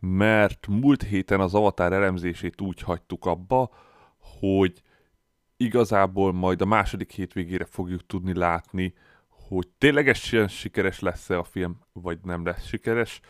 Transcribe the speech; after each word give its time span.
mert 0.00 0.66
múlt 0.66 1.02
héten 1.02 1.40
az 1.40 1.54
Avatar 1.54 1.92
elemzését 1.92 2.60
úgy 2.60 2.80
hagytuk 2.80 3.26
abba, 3.26 3.70
hogy 4.40 4.82
igazából 5.56 6.32
majd 6.32 6.60
a 6.62 6.66
második 6.66 7.12
hétvégére 7.12 7.64
fogjuk 7.64 8.06
tudni 8.06 8.34
látni, 8.34 8.94
hogy 9.28 9.68
ténylegesen 9.78 10.48
sikeres 10.48 11.00
lesz-e 11.00 11.38
a 11.38 11.44
film, 11.44 11.78
vagy 11.92 12.18
nem 12.22 12.44
lesz 12.44 12.66
sikeres, 12.66 13.20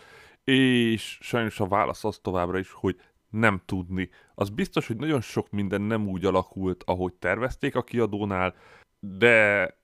és 0.45 1.19
sajnos 1.21 1.61
a 1.61 1.67
válasz 1.67 2.05
az 2.05 2.19
továbbra 2.23 2.59
is, 2.59 2.71
hogy 2.73 3.01
nem 3.31 3.63
tudni. 3.65 4.11
Az 4.35 4.49
biztos, 4.49 4.87
hogy 4.87 4.97
nagyon 4.97 5.21
sok 5.21 5.51
minden 5.51 5.81
nem 5.81 6.09
úgy 6.09 6.25
alakult, 6.25 6.83
ahogy 6.87 7.15
tervezték 7.15 7.77
a 7.77 7.83
kiadónál, 7.83 8.55
de 9.01 9.77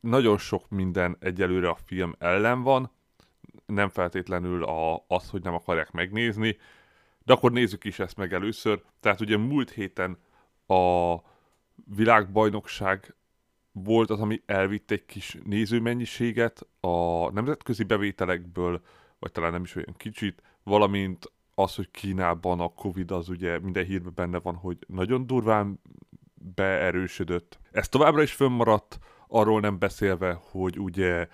nagyon 0.00 0.38
sok 0.38 0.68
minden 0.68 1.16
egyelőre 1.20 1.68
a 1.68 1.78
film 1.84 2.14
ellen 2.18 2.62
van, 2.62 2.90
nem 3.66 3.88
feltétlenül 3.88 4.64
a, 4.64 5.04
az, 5.08 5.30
hogy 5.30 5.42
nem 5.42 5.54
akarják 5.54 5.90
megnézni, 5.90 6.56
de 7.24 7.32
akkor 7.32 7.52
nézzük 7.52 7.84
is 7.84 7.98
ezt 7.98 8.16
meg 8.16 8.32
először. 8.32 8.82
Tehát 9.00 9.20
ugye 9.20 9.36
múlt 9.36 9.70
héten 9.70 10.18
a 10.66 11.14
világbajnokság 11.96 13.14
volt 13.72 14.10
az, 14.10 14.20
ami 14.20 14.42
elvitt 14.46 14.90
egy 14.90 15.06
kis 15.06 15.38
nézőmennyiséget 15.44 16.66
a 16.80 17.30
nemzetközi 17.30 17.82
bevételekből, 17.82 18.82
vagy 19.18 19.32
talán 19.32 19.52
nem 19.52 19.62
is 19.62 19.76
olyan 19.76 19.94
kicsit, 19.96 20.42
valamint 20.62 21.32
az, 21.54 21.74
hogy 21.74 21.90
Kínában 21.90 22.60
a 22.60 22.68
Covid 22.68 23.10
az 23.10 23.28
ugye 23.28 23.58
minden 23.58 23.84
hírben 23.84 24.12
benne 24.14 24.38
van, 24.38 24.54
hogy 24.54 24.78
nagyon 24.86 25.26
durván 25.26 25.80
beerősödött. 26.54 27.58
Ez 27.72 27.88
továbbra 27.88 28.22
is 28.22 28.32
fönnmaradt, 28.32 28.98
arról 29.28 29.60
nem 29.60 29.78
beszélve, 29.78 30.40
hogy 30.50 30.78
ugye 30.78 31.28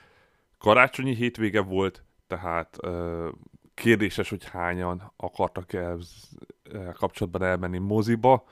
karácsonyi 0.58 1.14
hétvége 1.14 1.60
volt, 1.60 2.04
tehát 2.30 2.78
kérdéses, 3.74 4.28
hogy 4.28 4.44
hányan 4.44 5.12
akartak 5.16 5.72
el, 5.72 5.98
kapcsolatban 6.92 7.42
elmenni 7.42 7.78
moziba. 7.78 8.44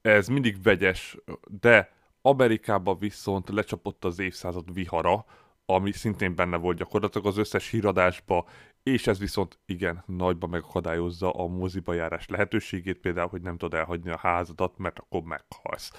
Ez 0.00 0.28
mindig 0.28 0.62
vegyes, 0.62 1.16
de 1.60 1.92
Amerikában 2.22 2.98
viszont 2.98 3.48
lecsapott 3.48 4.04
az 4.04 4.18
évszázad 4.18 4.72
vihara, 4.72 5.24
ami 5.66 5.92
szintén 5.92 6.34
benne 6.34 6.56
volt 6.56 6.76
gyakorlatilag 6.76 7.26
az 7.26 7.38
összes 7.38 7.70
híradásba, 7.70 8.48
és 8.82 9.06
ez 9.06 9.18
viszont 9.18 9.58
igen, 9.66 10.02
nagyban 10.06 10.50
megakadályozza 10.50 11.30
a 11.30 11.46
moziba 11.46 11.92
járás 11.92 12.28
lehetőségét, 12.28 12.98
például, 12.98 13.28
hogy 13.28 13.42
nem 13.42 13.56
tudod 13.56 13.78
elhagyni 13.78 14.10
a 14.10 14.16
házadat, 14.16 14.78
mert 14.78 14.98
akkor 14.98 15.22
meghalsz. 15.22 15.92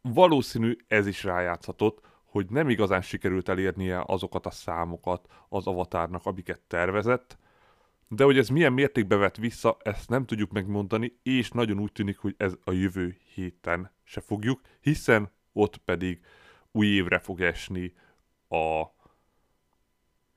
Valószínű 0.00 0.76
ez 0.86 1.06
is 1.06 1.24
rájátszhatott, 1.24 2.00
hogy 2.30 2.46
nem 2.50 2.68
igazán 2.68 3.02
sikerült 3.02 3.48
elérnie 3.48 4.02
azokat 4.06 4.46
a 4.46 4.50
számokat 4.50 5.28
az 5.48 5.66
avatárnak, 5.66 6.26
amiket 6.26 6.60
tervezett, 6.60 7.38
de 8.08 8.24
hogy 8.24 8.38
ez 8.38 8.48
milyen 8.48 8.72
mértékben 8.72 9.18
vett 9.18 9.36
vissza, 9.36 9.76
ezt 9.82 10.08
nem 10.08 10.24
tudjuk 10.24 10.50
megmondani, 10.50 11.18
és 11.22 11.50
nagyon 11.50 11.78
úgy 11.78 11.92
tűnik, 11.92 12.18
hogy 12.18 12.34
ez 12.36 12.54
a 12.64 12.72
jövő 12.72 13.16
héten 13.34 13.90
se 14.04 14.20
fogjuk, 14.20 14.60
hiszen 14.80 15.30
ott 15.52 15.76
pedig 15.76 16.20
új 16.72 16.86
évre 16.86 17.18
fog 17.18 17.40
esni 17.40 17.92
a 18.48 18.84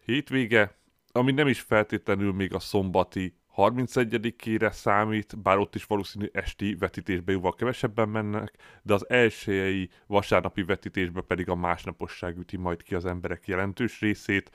hétvége, 0.05 0.77
ami 1.11 1.31
nem 1.31 1.47
is 1.47 1.59
feltétlenül 1.59 2.33
még 2.33 2.53
a 2.53 2.59
szombati 2.59 3.37
31-ére 3.55 4.71
számít, 4.71 5.41
bár 5.41 5.57
ott 5.57 5.75
is 5.75 5.85
valószínű 5.85 6.29
esti 6.31 6.75
vetítésbe 6.75 7.31
jóval 7.31 7.53
kevesebben 7.53 8.09
mennek, 8.09 8.53
de 8.81 8.93
az 8.93 9.09
elsőjei 9.09 9.89
vasárnapi 10.07 10.63
vetítésbe 10.63 11.21
pedig 11.21 11.49
a 11.49 11.55
másnaposság 11.55 12.37
üti 12.37 12.57
majd 12.57 12.83
ki 12.83 12.95
az 12.95 13.05
emberek 13.05 13.47
jelentős 13.47 13.99
részét, 13.99 14.51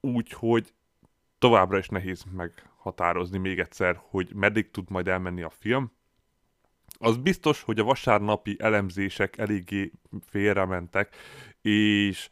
úgyhogy 0.00 0.72
továbbra 1.38 1.78
is 1.78 1.88
nehéz 1.88 2.24
meghatározni 2.32 3.38
még 3.38 3.58
egyszer, 3.58 4.00
hogy 4.02 4.34
meddig 4.34 4.70
tud 4.70 4.90
majd 4.90 5.08
elmenni 5.08 5.42
a 5.42 5.50
film. 5.50 5.92
Az 6.98 7.16
biztos, 7.16 7.62
hogy 7.62 7.78
a 7.78 7.84
vasárnapi 7.84 8.56
elemzések 8.58 9.38
eléggé 9.38 9.92
félrementek, 10.20 11.16
és 11.60 12.28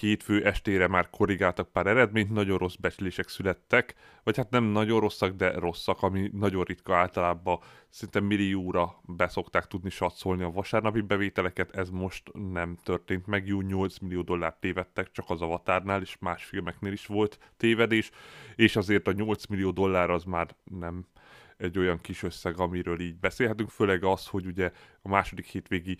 hétfő 0.00 0.44
estére 0.44 0.86
már 0.86 1.10
korrigáltak 1.10 1.72
pár 1.72 1.86
eredményt, 1.86 2.30
nagyon 2.30 2.58
rossz 2.58 2.74
becslések 2.74 3.28
születtek, 3.28 3.94
vagy 4.22 4.36
hát 4.36 4.50
nem 4.50 4.64
nagyon 4.64 5.00
rosszak, 5.00 5.36
de 5.36 5.50
rosszak, 5.50 6.02
ami 6.02 6.30
nagyon 6.32 6.64
ritka 6.64 6.96
általában. 6.96 7.58
Szinte 7.88 8.20
millióra 8.20 9.00
beszokták 9.02 9.66
tudni 9.66 9.90
satszolni 9.90 10.42
a 10.42 10.50
vasárnapi 10.50 11.00
bevételeket, 11.00 11.76
ez 11.76 11.90
most 11.90 12.22
nem 12.52 12.76
történt 12.82 13.26
meg, 13.26 13.46
jó 13.46 13.60
8 13.60 13.98
millió 13.98 14.22
dollárt 14.22 14.60
tévedtek, 14.60 15.10
csak 15.10 15.30
az 15.30 15.42
Avatárnál 15.42 16.00
és 16.00 16.16
más 16.20 16.44
filmeknél 16.44 16.92
is 16.92 17.06
volt 17.06 17.38
tévedés, 17.56 18.10
és 18.56 18.76
azért 18.76 19.08
a 19.08 19.12
8 19.12 19.46
millió 19.46 19.70
dollár 19.70 20.10
az 20.10 20.24
már 20.24 20.56
nem 20.64 21.06
egy 21.56 21.78
olyan 21.78 22.00
kis 22.00 22.22
összeg, 22.22 22.58
amiről 22.58 23.00
így 23.00 23.16
beszélhetünk, 23.16 23.70
főleg 23.70 24.04
az, 24.04 24.26
hogy 24.26 24.46
ugye 24.46 24.72
a 25.02 25.08
második 25.08 25.46
hétvégi 25.46 25.96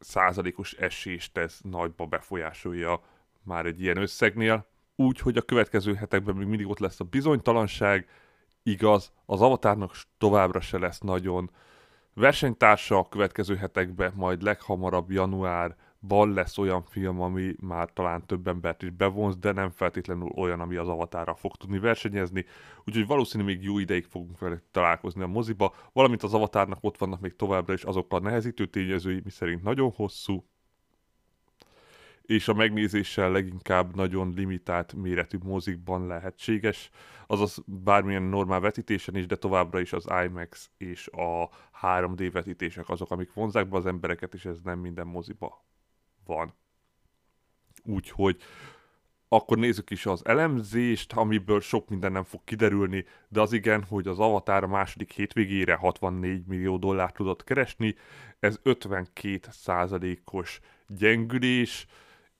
százalékos 0.00 0.72
esést 0.72 1.36
ez 1.36 1.58
nagyba 1.62 2.06
befolyásolja 2.06 3.00
már 3.42 3.66
egy 3.66 3.80
ilyen 3.80 3.96
összegnél. 3.96 4.66
Úgyhogy 4.96 5.36
a 5.36 5.42
következő 5.42 5.94
hetekben 5.94 6.36
még 6.36 6.46
mindig 6.46 6.68
ott 6.68 6.78
lesz 6.78 7.00
a 7.00 7.04
bizonytalanság, 7.04 8.08
igaz, 8.62 9.12
az 9.26 9.40
avatárnak 9.40 9.94
továbbra 10.18 10.60
se 10.60 10.78
lesz 10.78 10.98
nagyon 10.98 11.50
versenytársa 12.14 12.98
a 12.98 13.08
következő 13.08 13.56
hetekben, 13.56 14.12
majd 14.14 14.42
leghamarabb 14.42 15.10
január 15.10 15.76
ban 16.00 16.32
lesz 16.32 16.58
olyan 16.58 16.82
film, 16.82 17.20
ami 17.20 17.54
már 17.60 17.92
talán 17.92 18.26
több 18.26 18.48
embert 18.48 18.82
is 18.82 18.90
bevonz, 18.90 19.36
de 19.36 19.52
nem 19.52 19.70
feltétlenül 19.70 20.28
olyan, 20.28 20.60
ami 20.60 20.76
az 20.76 20.88
avatára 20.88 21.34
fog 21.34 21.56
tudni 21.56 21.78
versenyezni. 21.78 22.44
Úgyhogy 22.84 23.06
valószínű 23.06 23.44
még 23.44 23.62
jó 23.62 23.78
ideig 23.78 24.04
fogunk 24.04 24.38
vele 24.38 24.62
találkozni 24.70 25.22
a 25.22 25.26
moziba, 25.26 25.74
valamint 25.92 26.22
az 26.22 26.34
avatárnak 26.34 26.78
ott 26.80 26.98
vannak 26.98 27.20
még 27.20 27.36
továbbra 27.36 27.72
is 27.72 27.82
azok 27.82 28.12
a 28.12 28.18
nehezítő 28.18 28.66
tényezői, 28.66 29.20
mi 29.24 29.30
szerint 29.30 29.62
nagyon 29.62 29.92
hosszú, 29.94 30.44
és 32.22 32.48
a 32.48 32.54
megnézéssel 32.54 33.30
leginkább 33.30 33.94
nagyon 33.94 34.32
limitált 34.36 34.94
méretű 34.94 35.38
mozikban 35.44 36.06
lehetséges, 36.06 36.90
azaz 37.26 37.62
bármilyen 37.66 38.22
normál 38.22 38.60
vetítésen 38.60 39.16
is, 39.16 39.26
de 39.26 39.36
továbbra 39.36 39.80
is 39.80 39.92
az 39.92 40.06
IMAX 40.24 40.70
és 40.76 41.06
a 41.08 41.48
3D 41.82 42.30
vetítések 42.32 42.88
azok, 42.88 43.10
amik 43.10 43.32
vonzák 43.32 43.68
be 43.68 43.76
az 43.76 43.86
embereket, 43.86 44.34
és 44.34 44.44
ez 44.44 44.60
nem 44.60 44.78
minden 44.78 45.06
moziba 45.06 45.64
van. 46.30 46.54
Úgyhogy 47.84 48.36
akkor 49.32 49.58
nézzük 49.58 49.90
is 49.90 50.06
az 50.06 50.24
elemzést, 50.24 51.12
amiből 51.12 51.60
sok 51.60 51.88
minden 51.88 52.12
nem 52.12 52.24
fog 52.24 52.40
kiderülni, 52.44 53.04
de 53.28 53.40
az 53.40 53.52
igen, 53.52 53.82
hogy 53.82 54.06
az 54.06 54.18
Avatar 54.18 54.66
második 54.66 55.12
hétvégére 55.12 55.74
64 55.74 56.46
millió 56.46 56.76
dollárt 56.76 57.14
tudott 57.14 57.44
keresni, 57.44 57.94
ez 58.38 58.58
52 58.62 59.40
százalékos 59.50 60.60
gyengülés, 60.86 61.86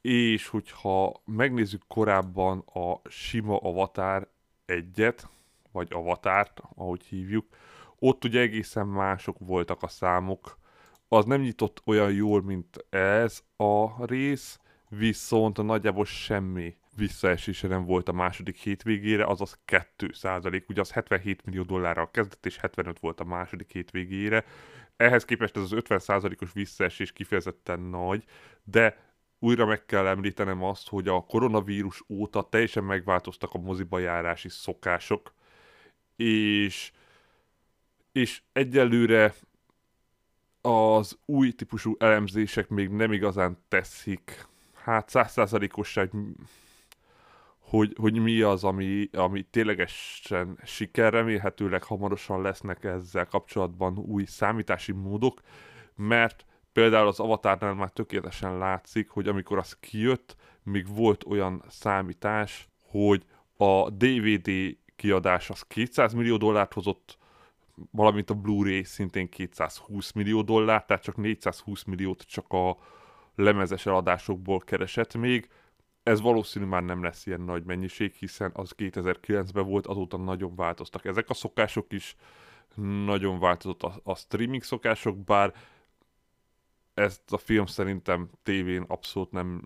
és 0.01 0.49
hogyha 0.49 1.23
megnézzük 1.25 1.83
korábban 1.87 2.59
a 2.59 3.09
sima 3.09 3.57
Avatar 3.57 4.31
egyet, 4.65 5.29
vagy 5.73 5.89
Avatárt, 5.93 6.61
ahogy 6.75 7.05
hívjuk, 7.05 7.47
ott 7.99 8.25
ugye 8.25 8.41
egészen 8.41 8.87
mások 8.87 9.37
voltak 9.39 9.83
a 9.83 9.89
számok, 9.89 10.59
az 11.13 11.25
nem 11.25 11.41
nyitott 11.41 11.83
olyan 11.85 12.13
jól, 12.13 12.43
mint 12.43 12.85
ez 12.91 13.43
a 13.57 14.05
rész, 14.07 14.59
viszont 14.89 15.63
nagyjából 15.63 16.05
semmi 16.05 16.77
visszaesése 16.97 17.69
nem 17.69 17.85
volt 17.85 18.09
a 18.09 18.13
második 18.13 18.57
hétvégére, 18.57 19.25
azaz 19.25 19.59
2 19.65 20.11
százalék, 20.13 20.69
ugye 20.69 20.81
az 20.81 20.93
77 20.93 21.45
millió 21.45 21.63
dollárral 21.63 22.11
kezdett, 22.11 22.47
és 22.47 22.57
75 22.57 22.99
volt 22.99 23.21
a 23.21 23.25
második 23.25 23.73
hétvégére. 23.73 24.45
ehhez 24.97 25.25
képest 25.25 25.57
ez 25.57 25.63
az 25.63 25.75
50%-os 25.75 26.53
visszaesés 26.53 27.13
kifejezetten 27.13 27.81
nagy, 27.81 28.25
de 28.65 28.97
újra 29.39 29.67
meg 29.67 29.85
kell 29.87 30.07
említenem 30.07 30.63
azt, 30.63 30.89
hogy 30.89 31.09
a 31.09 31.25
koronavírus 31.25 32.05
óta 32.09 32.49
teljesen 32.49 32.85
megváltoztak 32.85 33.55
a 33.55 33.59
moziba 33.59 33.99
járási 33.99 34.49
szokások, 34.49 35.35
és, 36.17 36.93
és 38.13 38.43
egyelőre 38.53 39.35
az 40.63 41.19
új 41.27 41.53
típusú 41.53 41.95
elemzések 41.99 42.69
még 42.69 42.89
nem 42.89 43.13
igazán 43.13 43.59
teszik. 43.69 44.47
Hát 44.75 45.09
százszázalékosság, 45.09 46.11
hogy, 47.59 47.95
hogy 48.01 48.19
mi 48.19 48.41
az, 48.41 48.65
ami, 48.65 49.09
ami 49.13 49.43
ténylegesen 49.43 50.59
siker, 50.65 51.13
remélhetőleg 51.13 51.83
hamarosan 51.83 52.43
lesznek 52.43 52.85
ezzel 52.85 53.27
kapcsolatban 53.27 53.99
új 53.99 54.25
számítási 54.25 54.93
módok, 54.93 55.41
mert 55.97 56.45
például 56.73 57.07
az 57.07 57.21
Avatárnál 57.21 57.75
már 57.75 57.91
tökéletesen 57.91 58.59
látszik, 58.59 59.09
hogy 59.09 59.29
amikor 59.29 59.59
az 59.59 59.77
kijött, 59.81 60.37
még 60.63 60.95
volt 60.95 61.25
olyan 61.25 61.63
számítás, 61.69 62.69
hogy 62.83 63.25
a 63.57 63.91
DVD 63.91 64.51
kiadás 64.97 65.51
az 65.51 65.63
200 65.63 66.13
millió 66.13 66.37
dollárt 66.37 66.73
hozott, 66.73 67.19
valamint 67.91 68.31
a 68.31 68.35
Blu-ray 68.35 68.83
szintén 68.83 69.29
220 69.29 70.13
millió 70.13 70.43
dollár, 70.43 70.85
tehát 70.85 71.03
csak 71.03 71.17
420 71.17 71.85
milliót 71.85 72.23
csak 72.23 72.53
a 72.53 72.77
lemezes 73.35 73.87
eladásokból 73.87 74.59
keresett 74.59 75.15
még. 75.15 75.49
Ez 76.03 76.21
valószínű 76.21 76.65
már 76.65 76.83
nem 76.83 77.03
lesz 77.03 77.27
ilyen 77.27 77.41
nagy 77.41 77.65
mennyiség, 77.65 78.13
hiszen 78.13 78.51
az 78.55 78.75
2009-ben 78.77 79.67
volt, 79.67 79.87
azóta 79.87 80.17
nagyon 80.17 80.55
változtak. 80.55 81.05
Ezek 81.05 81.31
a 81.31 81.35
szokások 81.35 81.93
is 81.93 82.17
nagyon 83.05 83.39
változott 83.39 83.83
a, 83.83 84.01
a 84.03 84.15
streaming 84.15 84.63
szokások, 84.63 85.19
bár 85.19 85.55
ezt 86.95 87.33
a 87.33 87.39
film 87.39 87.67
szerintem 87.67 88.31
tévén 88.43 88.85
abszolút 88.89 89.31
nem 89.31 89.65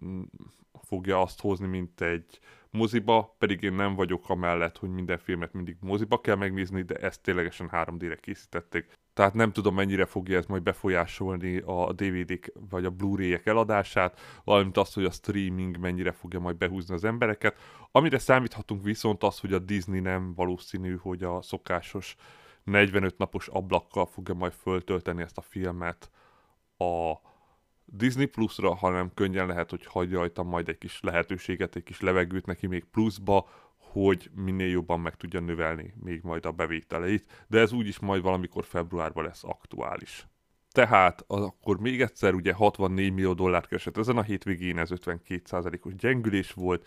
fogja 0.83 1.21
azt 1.21 1.41
hozni, 1.41 1.67
mint 1.67 2.01
egy 2.01 2.39
moziba, 2.75 3.35
pedig 3.39 3.63
én 3.63 3.73
nem 3.73 3.95
vagyok 3.95 4.29
amellett, 4.29 4.79
hogy 4.79 4.91
minden 4.91 5.19
filmet 5.19 5.53
mindig 5.53 5.77
moziba 5.81 6.21
kell 6.21 6.37
megnézni, 6.37 6.83
de 6.83 6.95
ezt 6.95 7.23
ténylegesen 7.23 7.69
3D-re 7.73 8.17
készítették. 8.17 8.93
Tehát 9.13 9.35
nem 9.35 9.53
tudom, 9.53 9.75
mennyire 9.75 10.05
fogja 10.05 10.39
ez 10.39 10.47
majd 10.47 10.63
befolyásolni 10.63 11.59
a 11.59 11.93
DVD-k 11.93 12.53
vagy 12.71 12.85
a 12.85 12.91
Blu-ray-ek 12.91 13.47
eladását, 13.47 14.21
valamint 14.45 14.77
azt, 14.77 14.95
hogy 14.95 15.05
a 15.05 15.11
streaming 15.11 15.77
mennyire 15.77 16.13
fogja 16.13 16.41
majd 16.41 16.57
behúzni 16.57 16.95
az 16.95 17.05
embereket. 17.05 17.59
Amire 17.93 18.19
számíthatunk 18.19 18.83
viszont 18.83 19.23
az, 19.23 19.39
hogy 19.41 19.53
a 19.53 19.59
Disney 19.59 20.01
nem 20.01 20.35
valószínű, 20.35 20.97
hogy 20.97 21.23
a 21.23 21.43
szokásos 21.43 22.17
45 22.65 23.19
napos 23.19 23.49
ablakkal 23.49 24.07
fogja 24.07 24.35
majd 24.35 24.53
föltölteni 24.53 25.23
ezt 25.23 25.39
a 25.39 25.43
filmet 25.43 26.11
a 26.77 27.13
Disney 27.85 28.27
Plus-ra, 28.27 28.75
hanem 28.75 29.15
könnyen 29.15 29.47
lehet, 29.47 29.71
hogy 29.71 29.87
hagyja 29.87 30.19
rajta 30.19 30.43
majd 30.43 30.69
egy 30.69 30.79
kis 30.79 31.01
lehetőséget, 31.01 31.77
egy 31.77 31.83
kis 31.83 32.01
levegőt 32.01 32.47
neki 32.47 32.67
még 32.67 32.85
pluszba, 32.85 33.49
hogy 33.77 34.31
minél 34.35 34.69
jobban 34.69 35.01
meg 35.01 35.17
tudja 35.17 35.41
növelni 35.41 35.95
még 36.03 36.21
majd 36.23 36.47
a 36.47 36.53
bevételeit, 36.53 37.45
de 37.49 37.59
ez 37.59 37.73
úgyis 37.73 37.99
majd 37.99 38.23
valamikor 38.23 38.65
februárban 38.65 39.25
lesz 39.25 39.45
aktuális. 39.45 40.27
Tehát 40.71 41.25
akkor 41.27 41.81
még 41.81 42.01
egyszer 42.01 42.35
ugye 42.35 42.53
64 42.53 43.13
millió 43.13 43.33
dollárt 43.33 43.67
keresett 43.67 43.97
ezen 43.97 44.17
a 44.17 44.23
hétvégén, 44.23 44.79
ez 44.79 44.89
52%-os 44.93 45.95
gyengülés 45.95 46.53
volt, 46.53 46.87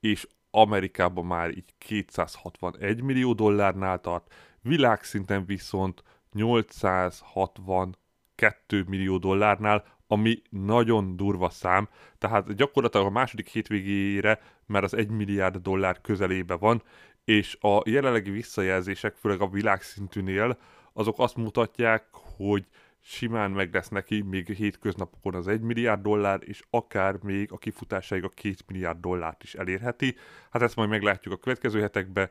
és 0.00 0.26
Amerikában 0.50 1.26
már 1.26 1.50
így 1.50 1.74
261 1.78 3.02
millió 3.02 3.32
dollárnál 3.32 4.00
tart, 4.00 4.34
világszinten 4.60 5.44
viszont 5.44 6.02
862 6.32 8.84
millió 8.86 9.18
dollárnál, 9.18 9.97
ami 10.08 10.42
nagyon 10.50 11.16
durva 11.16 11.48
szám, 11.50 11.88
tehát 12.18 12.54
gyakorlatilag 12.54 13.06
a 13.06 13.10
második 13.10 13.48
hétvégére 13.48 14.40
már 14.66 14.84
az 14.84 14.94
1 14.94 15.08
milliárd 15.08 15.56
dollár 15.56 16.00
közelébe 16.00 16.54
van, 16.54 16.82
és 17.24 17.56
a 17.60 17.82
jelenlegi 17.84 18.30
visszajelzések, 18.30 19.14
főleg 19.14 19.40
a 19.40 19.48
világszintűnél, 19.48 20.58
azok 20.92 21.18
azt 21.18 21.36
mutatják, 21.36 22.04
hogy 22.12 22.66
simán 23.00 23.50
meg 23.50 23.74
lesz 23.74 23.88
neki 23.88 24.22
még 24.22 24.46
hétköznapokon 24.46 25.34
az 25.34 25.48
1 25.48 25.60
milliárd 25.60 26.02
dollár, 26.02 26.40
és 26.44 26.62
akár 26.70 27.16
még 27.22 27.52
a 27.52 27.58
kifutásaig 27.58 28.24
a 28.24 28.28
2 28.28 28.54
milliárd 28.66 29.00
dollárt 29.00 29.42
is 29.42 29.54
elérheti. 29.54 30.16
Hát 30.50 30.62
ezt 30.62 30.76
majd 30.76 30.88
meglátjuk 30.88 31.34
a 31.34 31.36
következő 31.36 31.80
hetekben, 31.80 32.30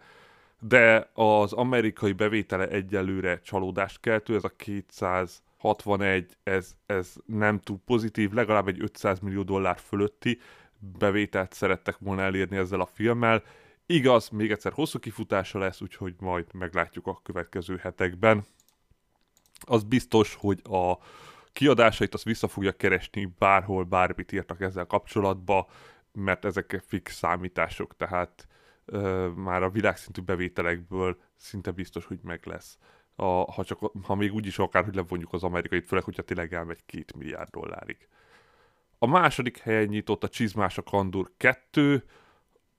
de 0.60 1.10
az 1.14 1.54
amerikai 1.54 2.12
bevétele 2.12 2.68
egyelőre 2.68 3.40
csalódást 3.40 4.00
keltő, 4.00 4.36
ez 4.36 4.44
a 4.44 4.56
200 4.56 5.44
61, 5.57 6.38
ez, 6.44 6.75
ez 6.86 7.13
nem 7.25 7.59
túl 7.59 7.80
pozitív, 7.86 8.31
legalább 8.31 8.68
egy 8.68 8.81
500 8.81 9.19
millió 9.19 9.44
dollár 9.44 9.77
fölötti 9.80 10.39
bevételt 10.80 11.54
szerettek 11.54 11.98
volna 11.98 12.21
elérni 12.21 12.57
ezzel 12.57 12.80
a 12.80 12.86
filmmel. 12.86 13.44
Igaz, 13.86 14.30
még 14.30 14.51
egyszer 14.51 14.71
hosszú 14.71 15.00
kifutása 15.00 15.59
lesz, 15.59 15.81
úgyhogy 15.81 16.15
majd 16.19 16.54
meglátjuk 16.54 17.07
a 17.07 17.19
következő 17.24 17.77
hetekben. 17.77 18.45
Az 19.59 19.83
biztos, 19.83 20.36
hogy 20.39 20.62
a 20.63 20.98
kiadásait 21.54 22.13
azt 22.13 22.24
vissza 22.24 22.48
fogja 22.48 22.71
keresni 22.71 23.33
bárhol, 23.38 23.83
bármit 23.83 24.31
írtak 24.31 24.62
ezzel 24.62 24.86
kapcsolatba, 24.86 25.69
mert 26.12 26.45
ezek 26.45 26.83
fix 26.88 27.13
számítások, 27.15 27.95
tehát 27.95 28.48
ö, 28.86 29.27
már 29.36 29.63
a 29.63 29.69
világszintű 29.69 30.21
bevételekből 30.21 31.18
szinte 31.38 31.72
biztos, 31.72 32.06
hogy 32.06 32.19
meg 32.24 32.45
lesz 32.45 32.78
a, 33.19 33.51
ha, 33.51 33.63
csak, 33.63 33.92
ha 34.04 34.16
még 34.16 34.34
úgy 34.34 34.45
is 34.45 34.60
akár, 34.60 34.84
hogy 34.84 34.95
levonjuk 34.95 35.34
az 35.34 35.44
amerikai, 35.44 35.80
főleg, 35.80 36.04
hogyha 36.04 36.22
tényleg 36.22 36.54
elmegy 36.54 36.86
két 36.86 37.16
milliárd 37.16 37.50
dollárig. 37.50 38.07
A 39.00 39.07
második 39.07 39.57
helyen 39.57 39.88
nyitott 39.88 40.24
a 40.24 40.30
Csizmás 40.30 40.78
a 40.78 40.84
Kandur 40.84 41.31
2, 41.38 42.04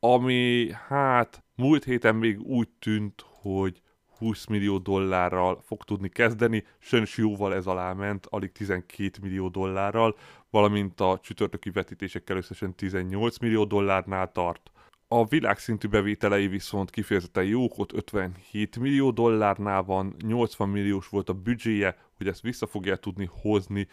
ami 0.00 0.70
hát 0.88 1.44
múlt 1.54 1.84
héten 1.84 2.16
még 2.16 2.40
úgy 2.40 2.68
tűnt, 2.78 3.24
hogy 3.26 3.82
20 4.18 4.46
millió 4.46 4.78
dollárral 4.78 5.62
fog 5.64 5.84
tudni 5.84 6.08
kezdeni, 6.08 6.66
sajnos 6.78 7.16
jóval 7.16 7.54
ez 7.54 7.66
alá 7.66 7.92
ment, 7.92 8.26
alig 8.26 8.52
12 8.52 9.10
millió 9.22 9.48
dollárral, 9.48 10.16
valamint 10.50 11.00
a 11.00 11.18
csütörtöki 11.22 11.70
vetítésekkel 11.70 12.36
összesen 12.36 12.74
18 12.74 13.38
millió 13.38 13.64
dollárnál 13.64 14.32
tart. 14.32 14.70
A 15.10 15.24
világszintű 15.24 15.88
bevételei 15.88 16.48
viszont 16.48 16.90
kifejezetten 16.90 17.44
jók, 17.44 17.78
ott 17.78 17.92
57 17.92 18.78
millió 18.78 19.10
dollárnál 19.10 19.82
van, 19.82 20.14
80 20.24 20.68
milliós 20.68 21.08
volt 21.08 21.28
a 21.28 21.32
büdzséje, 21.32 21.96
hogy 22.16 22.28
ezt 22.28 22.40
vissza 22.40 22.66
fogja 22.66 22.96
tudni 22.96 23.28
hozni, 23.32 23.88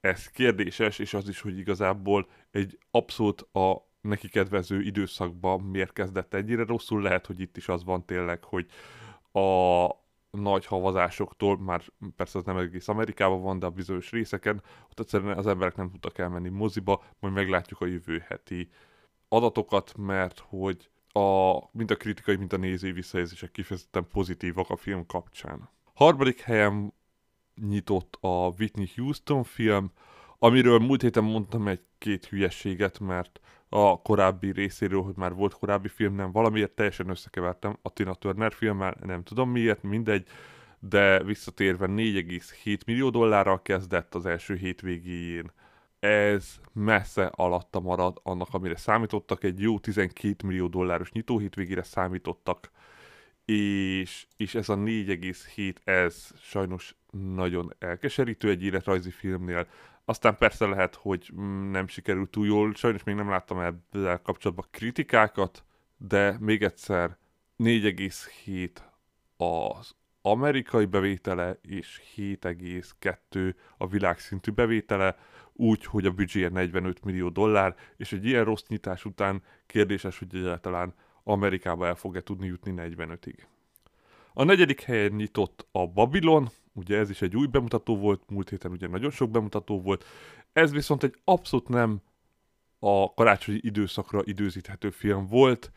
ez 0.00 0.26
kérdéses, 0.26 0.98
és 0.98 1.14
az 1.14 1.28
is, 1.28 1.40
hogy 1.40 1.58
igazából 1.58 2.28
egy 2.50 2.78
abszolút 2.90 3.40
a 3.40 3.88
neki 4.00 4.28
kedvező 4.28 4.80
időszakban 4.80 5.60
miért 5.60 5.92
kezdett 5.92 6.34
ennyire 6.34 6.64
rosszul, 6.64 7.02
lehet, 7.02 7.26
hogy 7.26 7.40
itt 7.40 7.56
is 7.56 7.68
az 7.68 7.84
van 7.84 8.04
tényleg, 8.04 8.44
hogy 8.44 8.66
a 9.32 9.86
nagy 10.30 10.66
havazásoktól, 10.66 11.58
már 11.58 11.82
persze 12.16 12.38
az 12.38 12.44
nem 12.44 12.56
egész 12.56 12.88
Amerikában 12.88 13.42
van, 13.42 13.58
de 13.58 13.66
a 13.66 13.70
bizonyos 13.70 14.10
részeken, 14.10 14.62
ott 14.90 15.00
egyszerűen 15.00 15.38
az 15.38 15.46
emberek 15.46 15.76
nem 15.76 15.90
tudtak 15.90 16.18
elmenni 16.18 16.48
moziba, 16.48 17.04
majd 17.20 17.34
meglátjuk 17.34 17.80
a 17.80 17.86
jövő 17.86 18.24
heti 18.28 18.70
adatokat, 19.32 19.94
mert 19.96 20.44
hogy 20.48 20.90
a, 21.12 21.52
mind 21.70 21.90
a 21.90 21.96
kritikai, 21.96 22.36
mind 22.36 22.52
a 22.52 22.56
nézői 22.56 22.92
visszajelzések 22.92 23.50
kifejezetten 23.50 24.06
pozitívak 24.12 24.70
a 24.70 24.76
film 24.76 25.06
kapcsán. 25.06 25.68
Harmadik 25.94 26.40
helyen 26.40 26.92
nyitott 27.54 28.18
a 28.20 28.48
Whitney 28.58 28.90
Houston 28.96 29.42
film, 29.42 29.92
amiről 30.38 30.78
múlt 30.78 31.02
héten 31.02 31.24
mondtam 31.24 31.68
egy-két 31.68 32.26
hülyességet, 32.26 32.98
mert 32.98 33.40
a 33.68 34.02
korábbi 34.02 34.52
részéről, 34.52 35.02
hogy 35.02 35.16
már 35.16 35.34
volt 35.34 35.54
korábbi 35.54 35.88
film, 35.88 36.14
nem 36.14 36.32
valamiért 36.32 36.70
teljesen 36.70 37.08
összekevertem 37.08 37.78
a 37.82 37.92
Tina 37.92 38.14
Turner 38.14 38.52
filmmel, 38.52 38.96
nem 39.00 39.22
tudom 39.22 39.50
miért, 39.50 39.82
mindegy, 39.82 40.26
de 40.78 41.22
visszatérve 41.22 41.86
4,7 41.86 42.84
millió 42.86 43.10
dollárral 43.10 43.62
kezdett 43.62 44.14
az 44.14 44.26
első 44.26 44.54
hétvégéjén 44.54 45.52
ez 46.02 46.60
messze 46.72 47.26
alatta 47.34 47.80
marad 47.80 48.20
annak, 48.22 48.48
amire 48.50 48.76
számítottak. 48.76 49.44
Egy 49.44 49.60
jó 49.60 49.78
12 49.78 50.46
millió 50.46 50.66
dolláros 50.66 51.12
nyitóhétvégére 51.12 51.82
számítottak, 51.82 52.70
és, 53.44 54.26
és 54.36 54.54
ez 54.54 54.68
a 54.68 54.74
4,7 54.74 55.74
ez 55.84 56.30
sajnos 56.40 56.96
nagyon 57.10 57.74
elkeserítő 57.78 58.48
egy 58.48 58.62
életrajzi 58.62 59.10
filmnél. 59.10 59.66
Aztán 60.04 60.36
persze 60.36 60.66
lehet, 60.66 60.94
hogy 60.94 61.30
nem 61.70 61.86
sikerült 61.86 62.30
túl 62.30 62.46
jól, 62.46 62.74
sajnos 62.74 63.02
még 63.04 63.14
nem 63.14 63.28
láttam 63.28 63.58
ebben 63.60 64.20
kapcsolatban 64.22 64.66
kritikákat, 64.70 65.64
de 65.96 66.36
még 66.40 66.62
egyszer 66.62 67.16
4,7 67.58 68.70
az 69.36 69.94
amerikai 70.22 70.84
bevétele 70.84 71.58
és 71.62 72.02
7,2 72.16 73.54
a 73.76 73.86
világszintű 73.86 74.50
bevétele, 74.50 75.16
úgy, 75.52 75.84
hogy 75.84 76.06
a 76.06 76.10
büdzséje 76.10 76.48
45 76.48 77.04
millió 77.04 77.28
dollár, 77.28 77.76
és 77.96 78.12
egy 78.12 78.24
ilyen 78.24 78.44
rossz 78.44 78.64
nyitás 78.68 79.04
után 79.04 79.42
kérdéses, 79.66 80.18
hogy 80.18 80.28
egyáltalán 80.34 80.94
Amerikába 81.24 81.86
el 81.86 81.94
fog-e 81.94 82.20
tudni 82.20 82.46
jutni 82.46 82.74
45-ig. 82.76 83.36
A 84.34 84.44
negyedik 84.44 84.80
helyen 84.80 85.12
nyitott 85.12 85.66
a 85.72 85.86
Babylon, 85.86 86.48
ugye 86.72 86.98
ez 86.98 87.10
is 87.10 87.22
egy 87.22 87.36
új 87.36 87.46
bemutató 87.46 87.96
volt, 87.96 88.30
múlt 88.30 88.48
héten 88.48 88.70
ugye 88.70 88.86
nagyon 88.86 89.10
sok 89.10 89.30
bemutató 89.30 89.80
volt, 89.80 90.04
ez 90.52 90.72
viszont 90.72 91.02
egy 91.02 91.14
abszolút 91.24 91.68
nem 91.68 92.02
a 92.78 93.14
karácsonyi 93.14 93.58
időszakra 93.62 94.20
időzíthető 94.24 94.90
film 94.90 95.26
volt, 95.26 95.72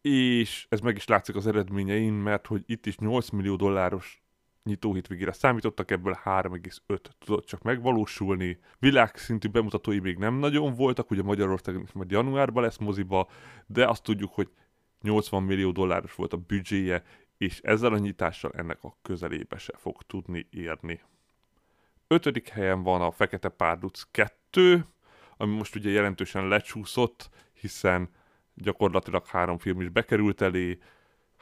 és 0.00 0.66
ez 0.68 0.80
meg 0.80 0.96
is 0.96 1.06
látszik 1.06 1.36
az 1.36 1.46
eredményein, 1.46 2.12
mert 2.12 2.46
hogy 2.46 2.62
itt 2.66 2.86
is 2.86 2.96
8 2.96 3.28
millió 3.28 3.56
dolláros 3.56 4.23
nyitó 4.64 4.94
hétvégére 4.94 5.32
számítottak, 5.32 5.90
ebből 5.90 6.18
3,5 6.24 6.98
tudott 7.18 7.46
csak 7.46 7.62
megvalósulni. 7.62 8.58
Világszintű 8.78 9.48
bemutatói 9.48 9.98
még 9.98 10.18
nem 10.18 10.34
nagyon 10.34 10.74
voltak, 10.74 11.10
ugye 11.10 11.22
Magyarországon 11.22 11.86
majd 11.92 12.10
januárban 12.10 12.62
lesz 12.62 12.78
moziba, 12.78 13.28
de 13.66 13.88
azt 13.88 14.02
tudjuk, 14.02 14.32
hogy 14.32 14.50
80 15.00 15.42
millió 15.42 15.70
dolláros 15.70 16.14
volt 16.14 16.32
a 16.32 16.36
büdzséje, 16.36 17.02
és 17.38 17.60
ezzel 17.60 17.92
a 17.92 17.98
nyitással 17.98 18.52
ennek 18.54 18.84
a 18.84 18.96
közelébe 19.02 19.58
se 19.58 19.72
fog 19.76 20.02
tudni 20.02 20.46
érni. 20.50 21.00
Ötödik 22.06 22.48
helyen 22.48 22.82
van 22.82 23.00
a 23.00 23.10
Fekete 23.10 23.48
Párduc 23.48 24.02
2, 24.10 24.86
ami 25.36 25.54
most 25.54 25.74
ugye 25.74 25.90
jelentősen 25.90 26.48
lecsúszott, 26.48 27.30
hiszen 27.52 28.10
gyakorlatilag 28.54 29.26
három 29.26 29.58
film 29.58 29.80
is 29.80 29.88
bekerült 29.88 30.40
elé, 30.40 30.78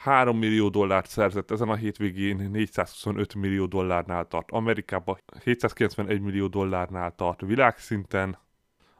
3 0.03 0.37
millió 0.37 0.69
dollárt 0.69 1.09
szerzett 1.09 1.51
ezen 1.51 1.69
a 1.69 1.75
hétvégén, 1.75 2.49
425 2.51 3.35
millió 3.35 3.65
dollárnál 3.65 4.27
tart 4.27 4.51
Amerikában, 4.51 5.17
791 5.43 6.21
millió 6.21 6.47
dollárnál 6.47 7.15
tart 7.15 7.41
világszinten, 7.41 8.37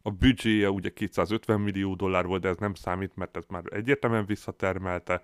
a 0.02 0.12
büdzséje 0.12 0.70
ugye 0.70 0.90
250 0.90 1.62
millió 1.62 1.96
dollár 1.96 2.26
volt, 2.26 2.42
de 2.42 2.50
ez 2.50 2.58
nem 2.58 2.74
számít, 2.74 3.16
mert 3.16 3.38
ez 3.38 3.44
már 3.48 3.64
egyértelműen 3.70 4.26
visszatermelte, 4.26 5.22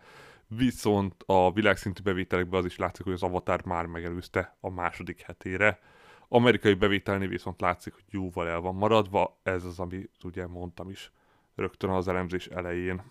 viszont 0.47 1.23
a 1.25 1.51
világszintű 1.51 2.01
bevételekben 2.01 2.59
az 2.59 2.65
is 2.65 2.77
látszik, 2.77 3.03
hogy 3.03 3.13
az 3.13 3.23
Avatar 3.23 3.65
már 3.65 3.85
megelőzte 3.85 4.57
a 4.59 4.69
második 4.69 5.21
hetére. 5.21 5.79
Amerikai 6.27 6.73
bevételnél 6.73 7.27
viszont 7.27 7.61
látszik, 7.61 7.93
hogy 7.93 8.05
jóval 8.09 8.47
el 8.47 8.59
van 8.59 8.75
maradva, 8.75 9.39
ez 9.43 9.63
az, 9.63 9.79
amit 9.79 10.11
ugye 10.23 10.47
mondtam 10.47 10.89
is 10.89 11.11
rögtön 11.55 11.89
az 11.89 12.07
elemzés 12.07 12.47
elején. 12.47 13.01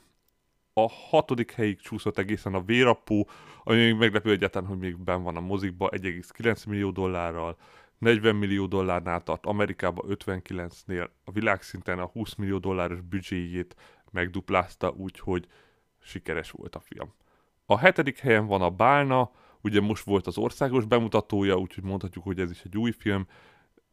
A 0.85 0.89
hatodik 0.89 1.53
helyig 1.53 1.81
csúszott 1.81 2.19
egészen 2.19 2.55
a 2.55 2.63
vérapó, 2.63 3.29
ami 3.65 3.77
még 3.77 3.95
meglepő 3.95 4.31
egyáltalán, 4.31 4.69
hogy 4.69 4.79
még 4.79 4.99
ben 4.99 5.23
van 5.23 5.37
a 5.37 5.41
mozikba, 5.41 5.89
1,9 5.91 6.69
millió 6.69 6.91
dollárral, 6.91 7.57
40 7.99 8.37
millió 8.37 8.67
dollárnál 8.67 9.23
tart, 9.23 9.47
Amerikában 9.47 10.05
59-nél, 10.09 11.09
a 11.25 11.31
világszinten 11.31 11.99
a 11.99 12.07
20 12.07 12.35
millió 12.35 12.59
dolláros 12.59 13.01
büdzséjét 13.01 13.77
megduplázta, 14.11 14.91
úgyhogy 14.91 15.47
sikeres 16.01 16.51
volt 16.51 16.75
a 16.75 16.81
film. 16.81 17.15
A 17.67 17.79
hetedik 17.79 18.19
helyen 18.19 18.47
van 18.47 18.63
a 18.63 18.71
Bálna, 18.71 19.31
ugye 19.61 19.81
most 19.81 20.05
volt 20.05 20.27
az 20.27 20.39
országos 20.39 20.85
bemutatója, 20.85 21.57
úgyhogy 21.57 21.85
mondhatjuk, 21.85 22.25
hogy 22.25 22.41
ez 22.41 22.51
is 22.51 22.63
egy 22.63 22.77
új 22.77 22.91
film. 22.91 23.27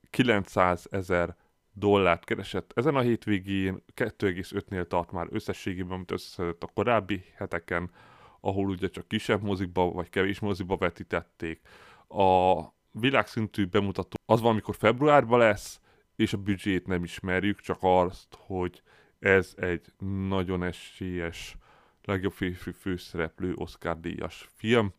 900 0.10 0.88
ezer 0.92 1.36
dollárt 1.78 2.24
keresett 2.24 2.72
ezen 2.76 2.96
a 2.96 3.00
hétvégén, 3.00 3.84
2,5-nél 3.96 4.88
tart 4.88 5.12
már 5.12 5.28
összességében, 5.30 5.92
amit 5.92 6.12
összeszedett 6.12 6.64
a 6.64 6.72
korábbi 6.74 7.24
heteken, 7.36 7.92
ahol 8.40 8.70
ugye 8.70 8.90
csak 8.90 9.08
kisebb 9.08 9.42
mozikba 9.42 9.92
vagy 9.92 10.10
kevés 10.10 10.40
mozikba 10.40 10.78
vetítették. 10.78 11.62
A 12.08 12.62
világszintű 12.92 13.66
bemutató 13.66 14.18
az 14.26 14.42
valamikor 14.42 14.76
februárban 14.76 15.40
lesz, 15.40 15.80
és 16.16 16.34
a 16.34 16.38
büdzsét 16.38 16.88
nem 16.88 17.04
ismerjük, 17.04 17.60
csak 17.60 17.78
azt, 17.82 18.38
hogy 18.40 18.82
ez 19.20 19.54
egy 19.58 19.86
nagyon 20.28 20.64
esélyes 20.64 21.56
legjobb 22.04 22.34
férfi 22.34 22.72
főszereplő 22.72 23.54
Oscar 23.56 24.00
díjas 24.00 24.50
film, 24.56 24.94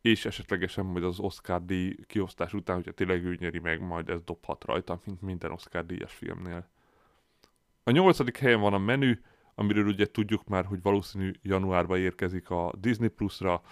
és 0.00 0.24
esetlegesen 0.24 0.84
majd 0.84 1.04
az 1.04 1.18
Oscar 1.18 1.64
díj 1.64 1.96
kiosztás 2.06 2.52
után, 2.52 2.76
hogyha 2.76 2.92
tényleg 2.92 3.24
ő 3.24 3.36
nyeri 3.40 3.58
meg, 3.58 3.80
majd 3.80 4.08
ez 4.08 4.22
dobhat 4.22 4.64
rajta, 4.64 5.00
mint 5.04 5.22
minden 5.22 5.50
Oscar 5.50 5.86
díjas 5.86 6.12
filmnél. 6.12 6.68
A 7.84 7.90
nyolcadik 7.90 8.38
helyen 8.38 8.60
van 8.60 8.72
a 8.72 8.78
menü, 8.78 9.20
amiről 9.54 9.86
ugye 9.86 10.06
tudjuk 10.06 10.48
már, 10.48 10.64
hogy 10.64 10.82
valószínű 10.82 11.30
januárban 11.42 11.98
érkezik 11.98 12.50
a 12.50 12.72
Disney 12.78 13.08
Plus-ra. 13.08 13.62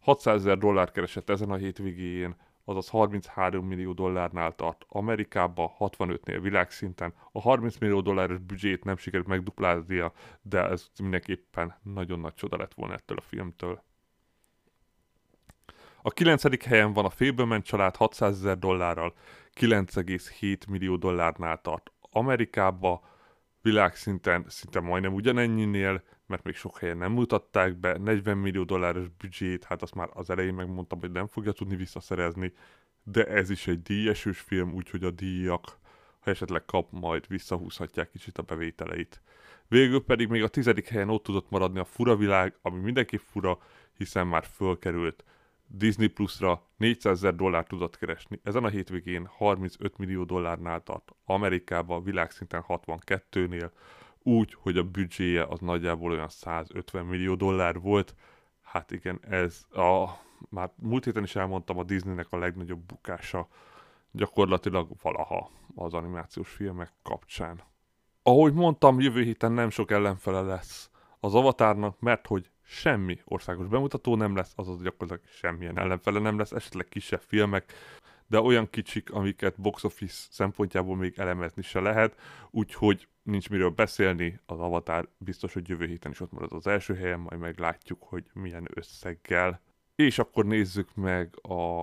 600 0.00 0.40
ezer 0.40 0.58
dollár 0.58 0.90
keresett 0.90 1.30
ezen 1.30 1.50
a 1.50 1.56
hétvégén, 1.56 2.36
azaz 2.64 2.88
33 2.88 3.66
millió 3.66 3.92
dollárnál 3.92 4.54
tart 4.54 4.84
Amerikába, 4.88 5.76
65-nél 5.78 6.38
világszinten. 6.42 7.14
A 7.32 7.40
30 7.40 7.78
millió 7.78 8.00
dolláros 8.00 8.38
büdzsét 8.38 8.84
nem 8.84 8.96
sikerült 8.96 9.28
megdupláznia, 9.28 10.12
de 10.42 10.68
ez 10.68 10.90
mindenképpen 10.98 11.74
nagyon 11.82 12.20
nagy 12.20 12.34
csoda 12.34 12.56
lett 12.56 12.74
volna 12.74 12.94
ettől 12.94 13.16
a 13.16 13.20
filmtől. 13.20 13.82
A 16.06 16.10
9. 16.10 16.64
helyen 16.64 16.92
van 16.92 17.04
a 17.04 17.10
Fableman 17.10 17.62
család 17.62 17.96
600 17.96 18.36
ezer 18.36 18.58
dollárral, 18.58 19.14
9,7 19.54 20.68
millió 20.68 20.96
dollárnál 20.96 21.60
tart 21.60 21.92
Amerikába, 22.00 23.04
világszinten 23.62 24.44
szinte 24.48 24.80
majdnem 24.80 25.14
ugyanennyinél, 25.14 26.02
mert 26.26 26.42
még 26.42 26.54
sok 26.54 26.78
helyen 26.78 26.96
nem 26.96 27.12
mutatták 27.12 27.76
be, 27.76 27.98
40 27.98 28.36
millió 28.36 28.64
dolláros 28.64 29.08
büdzsét, 29.08 29.64
hát 29.64 29.82
azt 29.82 29.94
már 29.94 30.08
az 30.12 30.30
elején 30.30 30.54
megmondtam, 30.54 31.00
hogy 31.00 31.10
nem 31.10 31.26
fogja 31.26 31.52
tudni 31.52 31.76
visszaszerezni, 31.76 32.52
de 33.02 33.24
ez 33.24 33.50
is 33.50 33.66
egy 33.66 33.82
díjesős 33.82 34.38
film, 34.38 34.72
úgyhogy 34.72 35.04
a 35.04 35.10
díjak, 35.10 35.78
ha 36.20 36.30
esetleg 36.30 36.64
kap, 36.64 36.88
majd 36.90 37.24
visszahúzhatják 37.28 38.10
kicsit 38.10 38.38
a 38.38 38.42
bevételeit. 38.42 39.22
Végül 39.68 40.04
pedig 40.04 40.28
még 40.28 40.42
a 40.42 40.48
tizedik 40.48 40.88
helyen 40.88 41.10
ott 41.10 41.22
tudott 41.22 41.50
maradni 41.50 41.78
a 41.78 41.84
fura 41.84 42.16
világ, 42.16 42.58
ami 42.62 42.80
mindenki 42.80 43.16
fura, 43.16 43.58
hiszen 43.96 44.26
már 44.26 44.44
fölkerült 44.44 45.24
Disney 45.66 46.06
Plus-ra 46.06 46.62
400 46.76 47.12
ezer 47.12 47.34
dollárt 47.34 47.68
tudott 47.68 47.98
keresni. 47.98 48.40
Ezen 48.42 48.64
a 48.64 48.68
hétvégén 48.68 49.26
35 49.26 49.98
millió 49.98 50.24
dollárnál 50.24 50.82
tart. 50.82 51.12
Amerikában 51.24 52.02
világszinten 52.02 52.64
62-nél, 52.68 53.70
úgy, 54.22 54.56
hogy 54.60 54.76
a 54.76 54.84
büdzséje 54.84 55.44
az 55.44 55.60
nagyjából 55.60 56.10
olyan 56.10 56.28
150 56.28 57.04
millió 57.04 57.34
dollár 57.34 57.80
volt. 57.80 58.14
Hát 58.62 58.90
igen, 58.90 59.20
ez 59.28 59.66
a, 59.70 60.06
már 60.48 60.72
múlt 60.76 61.04
héten 61.04 61.22
is 61.22 61.36
elmondtam, 61.36 61.78
a 61.78 61.82
Disneynek 61.82 62.26
a 62.30 62.38
legnagyobb 62.38 62.80
bukása 62.80 63.48
gyakorlatilag 64.10 64.90
valaha 65.02 65.50
az 65.74 65.94
animációs 65.94 66.48
filmek 66.48 66.92
kapcsán. 67.02 67.62
Ahogy 68.22 68.52
mondtam, 68.52 69.00
jövő 69.00 69.22
héten 69.22 69.52
nem 69.52 69.70
sok 69.70 69.90
ellenfele 69.90 70.40
lesz 70.40 70.90
az 71.20 71.34
Avatárnak, 71.34 72.00
mert 72.00 72.26
hogy 72.26 72.50
semmi 72.66 73.20
országos 73.24 73.66
bemutató 73.66 74.16
nem 74.16 74.36
lesz, 74.36 74.52
azaz 74.56 74.82
gyakorlatilag 74.82 75.32
semmilyen 75.32 75.78
ellenfele 75.78 76.18
nem 76.18 76.38
lesz, 76.38 76.52
esetleg 76.52 76.88
kisebb 76.88 77.20
filmek, 77.20 77.72
de 78.26 78.40
olyan 78.40 78.70
kicsik, 78.70 79.12
amiket 79.12 79.60
box 79.60 79.84
office 79.84 80.26
szempontjából 80.30 80.96
még 80.96 81.18
elemezni 81.18 81.62
se 81.62 81.80
lehet, 81.80 82.20
úgyhogy 82.50 83.08
nincs 83.22 83.50
miről 83.50 83.70
beszélni, 83.70 84.40
az 84.46 84.60
Avatar 84.60 85.08
biztos, 85.18 85.52
hogy 85.52 85.68
jövő 85.68 85.86
héten 85.86 86.10
is 86.10 86.20
ott 86.20 86.32
marad 86.32 86.52
az 86.52 86.66
első 86.66 86.94
helyen, 86.94 87.20
majd 87.20 87.40
meglátjuk, 87.40 88.02
hogy 88.02 88.24
milyen 88.32 88.68
összeggel. 88.74 89.60
És 89.94 90.18
akkor 90.18 90.44
nézzük 90.44 90.94
meg 90.94 91.38
a 91.42 91.82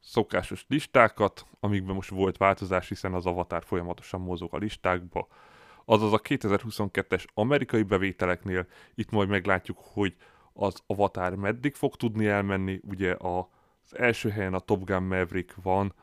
szokásos 0.00 0.64
listákat, 0.68 1.46
amikben 1.60 1.94
most 1.94 2.10
volt 2.10 2.36
változás, 2.36 2.88
hiszen 2.88 3.14
az 3.14 3.26
Avatar 3.26 3.64
folyamatosan 3.64 4.20
mozog 4.20 4.54
a 4.54 4.58
listákba 4.58 5.28
azaz 5.84 6.12
a 6.12 6.20
2022-es 6.20 7.24
amerikai 7.34 7.82
bevételeknél 7.82 8.66
itt 8.94 9.10
majd 9.10 9.28
meglátjuk, 9.28 9.78
hogy 9.82 10.16
az 10.52 10.82
Avatar 10.86 11.34
meddig 11.34 11.74
fog 11.74 11.96
tudni 11.96 12.26
elmenni, 12.26 12.80
ugye 12.88 13.14
az 13.18 13.98
első 13.98 14.28
helyen 14.28 14.54
a 14.54 14.58
Top 14.58 14.84
Gun 14.84 15.02
Maverick 15.02 15.54
van 15.62 15.94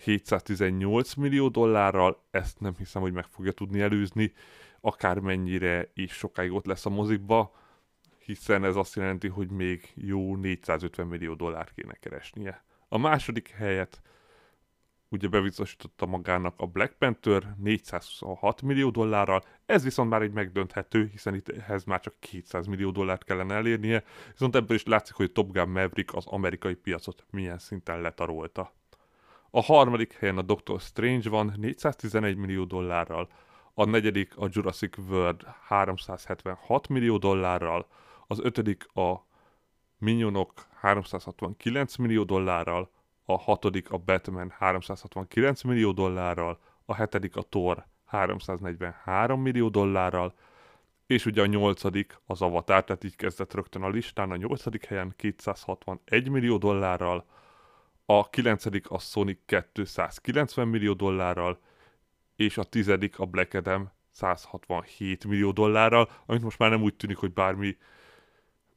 718 0.00 1.14
millió 1.14 1.48
dollárral, 1.48 2.24
ezt 2.30 2.60
nem 2.60 2.74
hiszem, 2.78 3.02
hogy 3.02 3.12
meg 3.12 3.26
fogja 3.26 3.52
tudni 3.52 3.80
előzni, 3.80 4.32
akármennyire 4.80 5.90
is 5.94 6.12
sokáig 6.12 6.52
ott 6.52 6.66
lesz 6.66 6.86
a 6.86 6.90
mozikba, 6.90 7.56
hiszen 8.18 8.64
ez 8.64 8.76
azt 8.76 8.94
jelenti, 8.94 9.28
hogy 9.28 9.50
még 9.50 9.92
jó 9.94 10.36
450 10.36 11.06
millió 11.06 11.34
dollárt 11.34 11.72
kéne 11.74 11.92
keresnie. 11.92 12.64
A 12.88 12.98
második 12.98 13.48
helyet 13.48 14.02
ugye 15.10 15.28
bebiztosította 15.28 16.06
magának 16.06 16.54
a 16.56 16.66
Black 16.66 16.94
Panther 16.98 17.54
426 17.58 18.62
millió 18.62 18.90
dollárral, 18.90 19.42
ez 19.66 19.84
viszont 19.84 20.10
már 20.10 20.22
egy 20.22 20.32
megdönthető, 20.32 21.08
hiszen 21.12 21.34
itt 21.34 21.48
ehhez 21.48 21.84
már 21.84 22.00
csak 22.00 22.14
200 22.18 22.66
millió 22.66 22.90
dollárt 22.90 23.24
kellene 23.24 23.54
elérnie, 23.54 24.04
viszont 24.30 24.56
ebből 24.56 24.76
is 24.76 24.84
látszik, 24.84 25.14
hogy 25.14 25.32
Top 25.32 25.52
Gun 25.52 25.68
Maverick 25.68 26.14
az 26.14 26.26
amerikai 26.26 26.74
piacot 26.74 27.24
milyen 27.30 27.58
szinten 27.58 28.00
letarolta. 28.00 28.72
A 29.50 29.62
harmadik 29.62 30.12
helyen 30.12 30.38
a 30.38 30.42
Doctor 30.42 30.80
Strange 30.80 31.28
van 31.28 31.54
411 31.56 32.36
millió 32.36 32.64
dollárral, 32.64 33.28
a 33.74 33.84
negyedik 33.84 34.36
a 34.36 34.48
Jurassic 34.50 34.98
World 34.98 35.44
376 35.66 36.88
millió 36.88 37.16
dollárral, 37.16 37.86
az 38.26 38.40
ötödik 38.40 38.86
a 38.94 39.28
Minionok 39.98 40.52
369 40.80 41.96
millió 41.96 42.24
dollárral, 42.24 42.90
a 43.32 43.38
hatodik 43.38 43.90
a 43.90 43.98
Batman 43.98 44.50
369 44.50 45.62
millió 45.62 45.92
dollárral, 45.92 46.58
a 46.84 46.94
hetedik 46.94 47.36
a 47.36 47.42
Thor 47.42 47.86
343 48.04 49.40
millió 49.40 49.68
dollárral, 49.68 50.34
és 51.06 51.26
ugye 51.26 51.42
a 51.42 51.46
nyolcadik 51.46 52.20
az 52.26 52.42
Avatar, 52.42 52.84
tehát 52.84 53.04
így 53.04 53.16
kezdett 53.16 53.54
rögtön 53.54 53.82
a 53.82 53.88
listán, 53.88 54.30
a 54.30 54.36
nyolcadik 54.36 54.84
helyen 54.84 55.14
261 55.16 56.28
millió 56.28 56.56
dollárral, 56.56 57.24
a 58.06 58.30
kilencedik 58.30 58.90
a 58.90 58.98
Sonic 58.98 59.38
290 59.72 60.68
millió 60.68 60.92
dollárral, 60.92 61.58
és 62.36 62.58
a 62.58 62.64
tizedik 62.64 63.18
a 63.18 63.26
Black 63.26 63.54
Adam 63.54 63.90
167 64.10 65.24
millió 65.24 65.50
dollárral, 65.50 66.10
amit 66.26 66.42
most 66.42 66.58
már 66.58 66.70
nem 66.70 66.82
úgy 66.82 66.94
tűnik, 66.94 67.16
hogy 67.16 67.32
bármi 67.32 67.76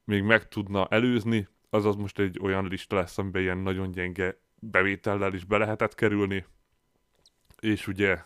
még 0.04 0.24
meg 0.24 0.48
tudna 0.48 0.88
előzni, 0.88 1.48
azaz 1.70 1.96
most 1.96 2.20
egy 2.20 2.40
olyan 2.42 2.68
lista 2.68 2.96
lesz, 2.96 3.18
amiben 3.18 3.42
ilyen 3.42 3.58
nagyon 3.58 3.92
gyenge 3.92 4.38
bevétellel 4.72 5.34
is 5.34 5.44
be 5.44 5.58
lehetett 5.58 5.96
kerülni, 5.96 6.46
és 7.60 7.88
ugye 7.88 8.22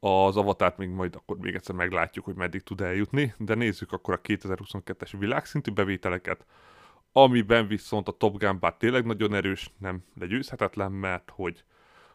az 0.00 0.36
avatárt 0.36 0.76
még 0.76 0.88
majd 0.88 1.14
akkor 1.14 1.38
még 1.38 1.54
egyszer 1.54 1.74
meglátjuk, 1.74 2.24
hogy 2.24 2.34
meddig 2.34 2.62
tud 2.62 2.80
eljutni, 2.80 3.34
de 3.38 3.54
nézzük 3.54 3.92
akkor 3.92 4.14
a 4.14 4.20
2022-es 4.20 5.14
világszintű 5.18 5.72
bevételeket, 5.72 6.46
amiben 7.12 7.66
viszont 7.66 8.08
a 8.08 8.12
Top 8.12 8.38
Gun 8.38 8.58
bár 8.60 8.74
tényleg 8.74 9.04
nagyon 9.04 9.34
erős, 9.34 9.70
nem 9.78 10.04
legyőzhetetlen, 10.18 10.92
mert 10.92 11.30
hogy 11.34 11.64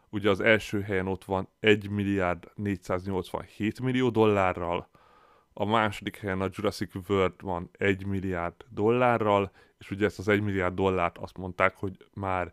ugye 0.08 0.30
az 0.30 0.40
első 0.40 0.80
helyen 0.80 1.06
ott 1.06 1.24
van 1.24 1.48
1 1.60 1.88
milliárd 1.88 2.50
487 2.54 3.80
millió 3.80 4.10
dollárral, 4.10 4.88
a 5.52 5.64
második 5.64 6.16
helyen 6.16 6.40
a 6.40 6.48
Jurassic 6.52 6.94
World 7.08 7.42
van 7.42 7.70
1 7.72 8.06
milliárd 8.06 8.54
dollárral, 8.68 9.52
és 9.78 9.90
ugye 9.90 10.04
ezt 10.04 10.18
az 10.18 10.28
1 10.28 10.40
milliárd 10.40 10.74
dollárt 10.74 11.18
azt 11.18 11.36
mondták, 11.36 11.76
hogy 11.76 12.06
már 12.14 12.52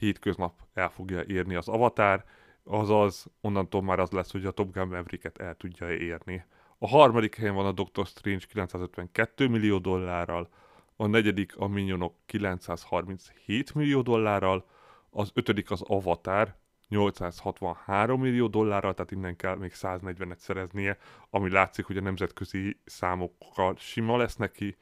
hétköznap 0.00 0.60
el 0.74 0.90
fogja 0.90 1.22
érni 1.26 1.54
az 1.54 1.68
Avatar, 1.68 2.24
azaz 2.64 3.26
onnantól 3.40 3.82
már 3.82 3.98
az 3.98 4.10
lesz, 4.10 4.32
hogy 4.32 4.46
a 4.46 4.50
Top 4.50 4.72
Gun 4.72 4.88
Maverick-et 4.88 5.38
el 5.38 5.54
tudja 5.54 5.90
érni. 5.90 6.44
A 6.78 6.88
harmadik 6.88 7.36
helyen 7.36 7.54
van 7.54 7.66
a 7.66 7.72
Doctor 7.72 8.06
Strange 8.06 8.44
952 8.48 9.48
millió 9.48 9.78
dollárral, 9.78 10.48
a 10.96 11.06
negyedik 11.06 11.56
a 11.56 11.66
Minionok 11.66 12.14
937 12.26 13.74
millió 13.74 14.00
dollárral, 14.02 14.64
az 15.10 15.30
ötödik 15.34 15.70
az 15.70 15.82
Avatar 15.82 16.58
863 16.88 18.20
millió 18.20 18.46
dollárral, 18.46 18.94
tehát 18.94 19.10
innen 19.10 19.36
kell 19.36 19.56
még 19.56 19.72
140-et 19.74 20.36
szereznie, 20.36 20.98
ami 21.30 21.50
látszik, 21.50 21.84
hogy 21.84 21.96
a 21.96 22.00
nemzetközi 22.00 22.80
számokkal 22.84 23.74
sima 23.78 24.16
lesz 24.16 24.36
neki. 24.36 24.76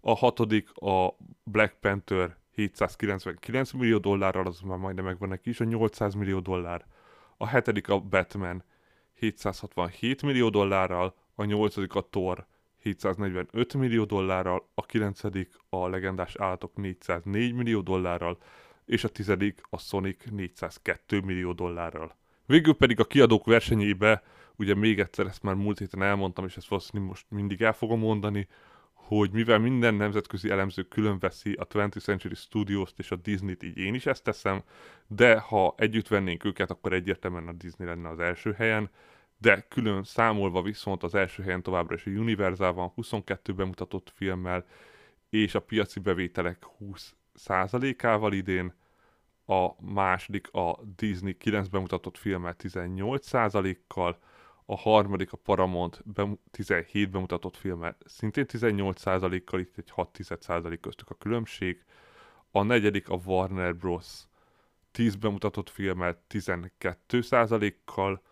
A 0.00 0.14
hatodik 0.14 0.76
a 0.76 1.16
Black 1.44 1.76
Panther 1.80 2.36
799 2.56 3.72
millió 3.72 3.98
dollárral, 3.98 4.46
az 4.46 4.60
már 4.60 4.78
majdnem 4.78 5.04
megvan 5.04 5.28
neki 5.28 5.50
is, 5.50 5.60
a 5.60 5.64
800 5.64 6.14
millió 6.14 6.40
dollár. 6.40 6.84
A 7.36 7.46
hetedik 7.46 7.88
a 7.88 8.00
Batman 8.00 8.62
767 9.14 10.22
millió 10.22 10.48
dollárral, 10.48 11.14
a 11.34 11.44
nyolcadik 11.44 11.94
a 11.94 12.06
Thor 12.10 12.46
745 12.78 13.74
millió 13.74 14.04
dollárral, 14.04 14.68
a 14.74 14.86
kilencedik 14.86 15.54
a 15.68 15.88
legendás 15.88 16.34
állatok 16.36 16.76
404 16.76 17.54
millió 17.54 17.80
dollárral, 17.80 18.38
és 18.84 19.04
a 19.04 19.08
tizedik 19.08 19.60
a 19.70 19.78
Sonic 19.78 20.24
402 20.30 21.20
millió 21.20 21.52
dollárral. 21.52 22.16
Végül 22.46 22.74
pedig 22.74 23.00
a 23.00 23.04
kiadók 23.04 23.46
versenyébe, 23.46 24.22
ugye 24.56 24.74
még 24.74 25.00
egyszer 25.00 25.26
ezt 25.26 25.42
már 25.42 25.54
múlt 25.54 25.78
héten 25.78 26.02
elmondtam, 26.02 26.44
és 26.44 26.56
ezt 26.56 26.68
valószínűleg 26.68 27.08
most 27.08 27.26
mindig 27.28 27.62
el 27.62 27.72
fogom 27.72 27.98
mondani, 27.98 28.48
hogy 29.06 29.30
mivel 29.32 29.58
minden 29.58 29.94
nemzetközi 29.94 30.50
elemző 30.50 30.82
külön 30.82 31.18
veszi 31.18 31.52
a 31.52 31.66
20th 31.66 32.02
Century 32.02 32.34
Studios-t 32.34 32.98
és 32.98 33.10
a 33.10 33.16
Disney-t, 33.16 33.62
így 33.62 33.78
én 33.78 33.94
is 33.94 34.06
ezt 34.06 34.24
teszem, 34.24 34.62
de 35.06 35.38
ha 35.38 35.74
együtt 35.76 36.08
vennénk 36.08 36.44
őket, 36.44 36.70
akkor 36.70 36.92
egyértelműen 36.92 37.48
a 37.48 37.52
Disney 37.52 37.86
lenne 37.86 38.08
az 38.08 38.18
első 38.18 38.52
helyen, 38.52 38.90
de 39.38 39.66
külön 39.68 40.04
számolva 40.04 40.62
viszont 40.62 41.02
az 41.02 41.14
első 41.14 41.42
helyen 41.42 41.62
továbbra 41.62 41.94
is 41.94 42.06
a 42.06 42.10
Universal 42.10 42.72
van 42.72 42.88
22 42.88 43.52
bemutatott 43.52 44.12
filmmel, 44.14 44.64
és 45.30 45.54
a 45.54 45.60
piaci 45.60 46.00
bevételek 46.00 46.66
20%-ával 46.80 48.32
idén, 48.32 48.74
a 49.46 49.84
második 49.92 50.52
a 50.52 50.78
Disney 50.96 51.36
9 51.36 51.68
bemutatott 51.68 52.18
filmmel 52.18 52.56
18%-kal, 52.58 54.18
a 54.66 54.76
harmadik 54.76 55.32
a 55.32 55.36
Paramount 55.36 56.04
17 56.50 57.10
bemutatott 57.10 57.56
filmmel 57.56 57.96
szintén 58.04 58.44
18%-kal, 58.48 59.60
itt 59.60 59.76
egy 59.76 59.92
6% 59.96 60.78
köztük 60.80 61.10
a 61.10 61.14
különbség, 61.14 61.84
a 62.50 62.62
negyedik 62.62 63.08
a 63.08 63.20
Warner 63.24 63.76
Bros. 63.76 64.22
10 64.90 65.16
bemutatott 65.16 65.70
filmmel 65.70 66.22
12%-kal, 66.28 68.22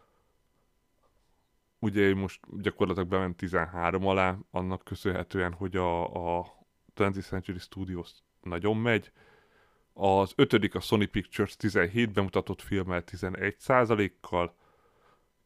ugye 1.78 2.14
most 2.14 2.40
gyakorlatilag 2.62 3.08
bement 3.08 3.36
13 3.36 4.06
alá, 4.06 4.36
annak 4.50 4.84
köszönhetően, 4.84 5.52
hogy 5.52 5.76
a, 5.76 6.04
a 6.38 6.56
20th 6.96 7.26
Century 7.26 7.58
Studios 7.58 8.10
nagyon 8.42 8.76
megy. 8.76 9.12
Az 9.92 10.32
ötödik 10.36 10.74
a 10.74 10.80
Sony 10.80 11.10
Pictures 11.10 11.56
17 11.56 12.12
bemutatott 12.12 12.62
filmmel 12.62 13.02
11%-kal, 13.06 14.54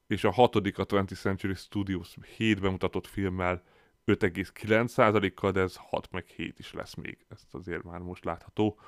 és 0.09 0.25
a 0.25 0.31
hatodik 0.31 0.79
a 0.79 0.87
20th 0.87 1.21
Century 1.21 1.55
Studios 1.55 2.15
7 2.37 2.61
bemutatott 2.61 3.07
filmmel 3.07 3.63
5,9%-kal, 4.07 5.53
de 5.53 5.61
ez 5.61 5.77
6 5.77 6.11
meg 6.11 6.27
7 6.27 6.59
is 6.59 6.73
lesz 6.73 6.95
még, 6.95 7.27
ezt 7.29 7.55
azért 7.55 7.83
már 7.83 8.01
most 8.01 8.25
látható. 8.25 8.79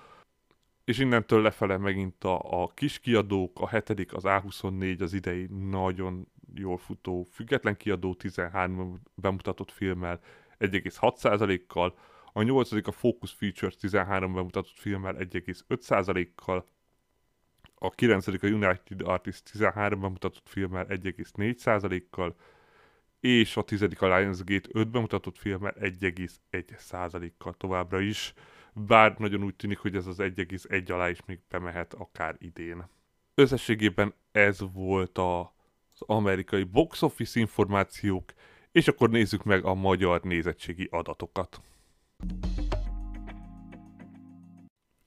És 0.84 0.98
innentől 0.98 1.42
lefele 1.42 1.76
megint 1.76 2.24
a, 2.24 2.62
a 2.62 2.66
kis 2.74 2.98
kiadók, 2.98 3.60
a 3.60 3.68
hetedik 3.68 4.12
az 4.12 4.22
A24 4.26 5.00
az 5.00 5.12
idei 5.12 5.46
nagyon 5.50 6.28
jól 6.54 6.78
futó 6.78 7.22
független 7.22 7.76
kiadó 7.76 8.14
13 8.14 9.00
bemutatott 9.14 9.70
filmmel 9.70 10.20
1,6%-kal, 10.58 11.98
a 12.32 12.42
nyolcadik 12.42 12.86
a 12.86 12.92
Focus 12.92 13.32
Features 13.32 13.76
13 13.76 14.34
bemutatott 14.34 14.78
filmmel 14.78 15.16
1,5%-kal, 15.18 16.66
a 17.82 17.90
9. 17.90 18.26
a 18.26 18.46
United 18.46 19.00
Artists 19.04 19.42
13 19.50 20.00
bemutatott 20.00 20.48
filmmel 20.48 20.86
1,4%-kal, 20.88 22.36
és 23.20 23.56
a 23.56 23.62
10. 23.62 23.82
a 23.82 24.16
Lionsgate 24.16 24.68
5 24.72 24.88
bemutatott 24.90 25.38
filmmel 25.38 25.74
1,1%-kal 25.80 27.54
továbbra 27.54 28.00
is, 28.00 28.34
bár 28.72 29.14
nagyon 29.18 29.42
úgy 29.42 29.54
tűnik, 29.56 29.78
hogy 29.78 29.96
ez 29.96 30.06
az 30.06 30.16
1,1 30.18 30.92
alá 30.92 31.08
is 31.08 31.24
még 31.26 31.38
bemehet 31.48 31.94
akár 31.94 32.36
idén. 32.38 32.88
Összességében 33.34 34.14
ez 34.32 34.58
volt 34.72 35.18
az 35.18 36.00
amerikai 36.06 36.62
box 36.62 37.02
office 37.02 37.40
információk, 37.40 38.32
és 38.72 38.88
akkor 38.88 39.10
nézzük 39.10 39.44
meg 39.44 39.64
a 39.64 39.74
magyar 39.74 40.20
nézettségi 40.22 40.88
adatokat. 40.90 41.60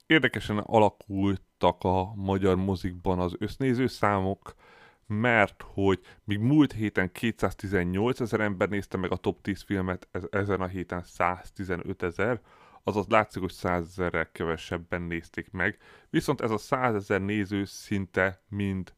Érdekesen 0.06 0.58
alakultak 0.58 1.84
a 1.84 2.14
magyar 2.14 2.56
mozikban 2.56 3.18
az 3.18 3.34
össznéző 3.38 3.86
számok, 3.86 4.54
mert 5.06 5.64
hogy 5.66 6.00
még 6.24 6.38
múlt 6.38 6.72
héten 6.72 7.12
218 7.12 8.20
ezer 8.20 8.40
ember 8.40 8.68
nézte 8.68 8.96
meg 8.96 9.12
a 9.12 9.16
top 9.16 9.40
10 9.40 9.62
filmet, 9.62 10.08
ez, 10.10 10.22
ezen 10.30 10.60
a 10.60 10.66
héten 10.66 11.02
115 11.02 12.02
ezer, 12.02 12.40
azaz 12.82 13.06
látszik, 13.08 13.40
hogy 13.42 13.52
100 13.52 13.86
ezerrel 13.86 14.30
kevesebben 14.32 15.02
nézték 15.02 15.50
meg, 15.50 15.78
viszont 16.10 16.40
ez 16.40 16.50
a 16.50 16.58
100 16.58 16.94
ezer 16.94 17.20
néző 17.20 17.64
szinte 17.64 18.42
mind 18.48 18.94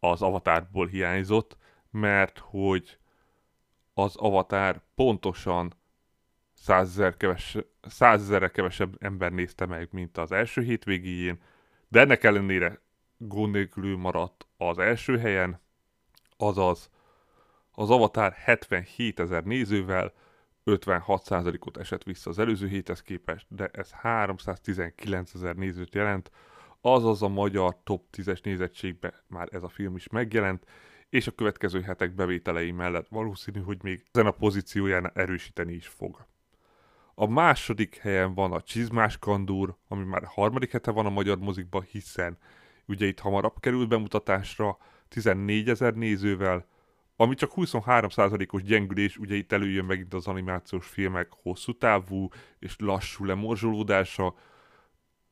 az 0.00 0.22
avatárból 0.22 0.86
hiányzott, 0.86 1.56
mert 1.90 2.38
hogy 2.38 2.98
az 3.94 4.16
avatár 4.16 4.82
pontosan 4.94 5.72
százezer 6.56 7.16
keves, 7.16 7.56
kevesebb 8.52 8.96
ember 8.98 9.32
nézte 9.32 9.66
meg, 9.66 9.88
mint 9.90 10.18
az 10.18 10.32
első 10.32 10.62
hétvégéjén, 10.62 11.38
de 11.88 12.00
ennek 12.00 12.24
ellenére 12.24 12.80
gond 13.16 13.52
nélkül 13.52 13.96
maradt 13.96 14.46
az 14.56 14.78
első 14.78 15.18
helyen, 15.18 15.60
azaz 16.36 16.90
az 17.72 17.90
Avatar 17.90 18.32
77 18.32 19.20
ezer 19.20 19.44
nézővel 19.44 20.12
56%-ot 20.64 21.76
esett 21.76 22.02
vissza 22.02 22.30
az 22.30 22.38
előző 22.38 22.68
héthez 22.68 23.02
képest, 23.02 23.46
de 23.48 23.68
ez 23.72 23.90
319 23.90 25.34
ezer 25.34 25.56
nézőt 25.56 25.94
jelent, 25.94 26.30
azaz 26.80 27.22
a 27.22 27.28
magyar 27.28 27.76
top 27.84 28.04
10-es 28.16 28.44
nézettségben 28.44 29.14
már 29.26 29.48
ez 29.50 29.62
a 29.62 29.68
film 29.68 29.96
is 29.96 30.08
megjelent, 30.08 30.66
és 31.08 31.26
a 31.26 31.34
következő 31.34 31.80
hetek 31.80 32.14
bevételei 32.14 32.70
mellett 32.70 33.08
valószínű, 33.08 33.60
hogy 33.60 33.82
még 33.82 34.04
ezen 34.12 34.26
a 34.26 34.30
pozícióján 34.30 35.10
erősíteni 35.14 35.72
is 35.72 35.86
fog. 35.86 36.26
A 37.18 37.26
második 37.26 37.96
helyen 37.96 38.34
van 38.34 38.52
a 38.52 38.62
Csizmás 38.62 39.18
Kandúr, 39.18 39.76
ami 39.88 40.04
már 40.04 40.22
harmadik 40.24 40.70
hete 40.70 40.90
van 40.90 41.06
a 41.06 41.10
magyar 41.10 41.38
mozikban, 41.38 41.82
hiszen 41.82 42.38
ugye 42.86 43.06
itt 43.06 43.18
hamarabb 43.18 43.60
került 43.60 43.88
bemutatásra, 43.88 44.78
14 45.08 45.68
ezer 45.68 45.94
nézővel, 45.94 46.66
ami 47.16 47.34
csak 47.34 47.52
23%-os 47.56 48.62
gyengülés, 48.62 49.16
ugye 49.16 49.34
itt 49.34 49.52
előjön 49.52 49.84
megint 49.84 50.14
az 50.14 50.26
animációs 50.26 50.86
filmek 50.86 51.28
hosszú 51.42 51.72
távú 51.72 52.28
és 52.58 52.74
lassú 52.78 53.24
lemorzsolódása. 53.24 54.34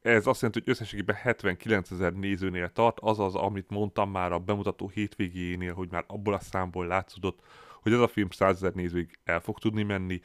Ez 0.02 0.26
azt 0.26 0.40
jelenti, 0.40 0.60
hogy 0.64 0.70
összességében 0.72 1.16
79 1.16 1.90
ezer 1.90 2.12
nézőnél 2.12 2.72
tart, 2.72 3.00
azaz, 3.00 3.34
amit 3.34 3.70
mondtam 3.70 4.10
már 4.10 4.32
a 4.32 4.38
bemutató 4.38 4.88
hétvégéjénél, 4.88 5.74
hogy 5.74 5.90
már 5.90 6.04
abból 6.06 6.34
a 6.34 6.40
számból 6.40 6.86
látszódott, 6.86 7.40
hogy 7.82 7.92
ez 7.92 8.00
a 8.00 8.08
film 8.08 8.30
100 8.30 8.56
ezer 8.56 8.72
nézőig 8.72 9.18
el 9.24 9.40
fog 9.40 9.58
tudni 9.58 9.82
menni, 9.82 10.20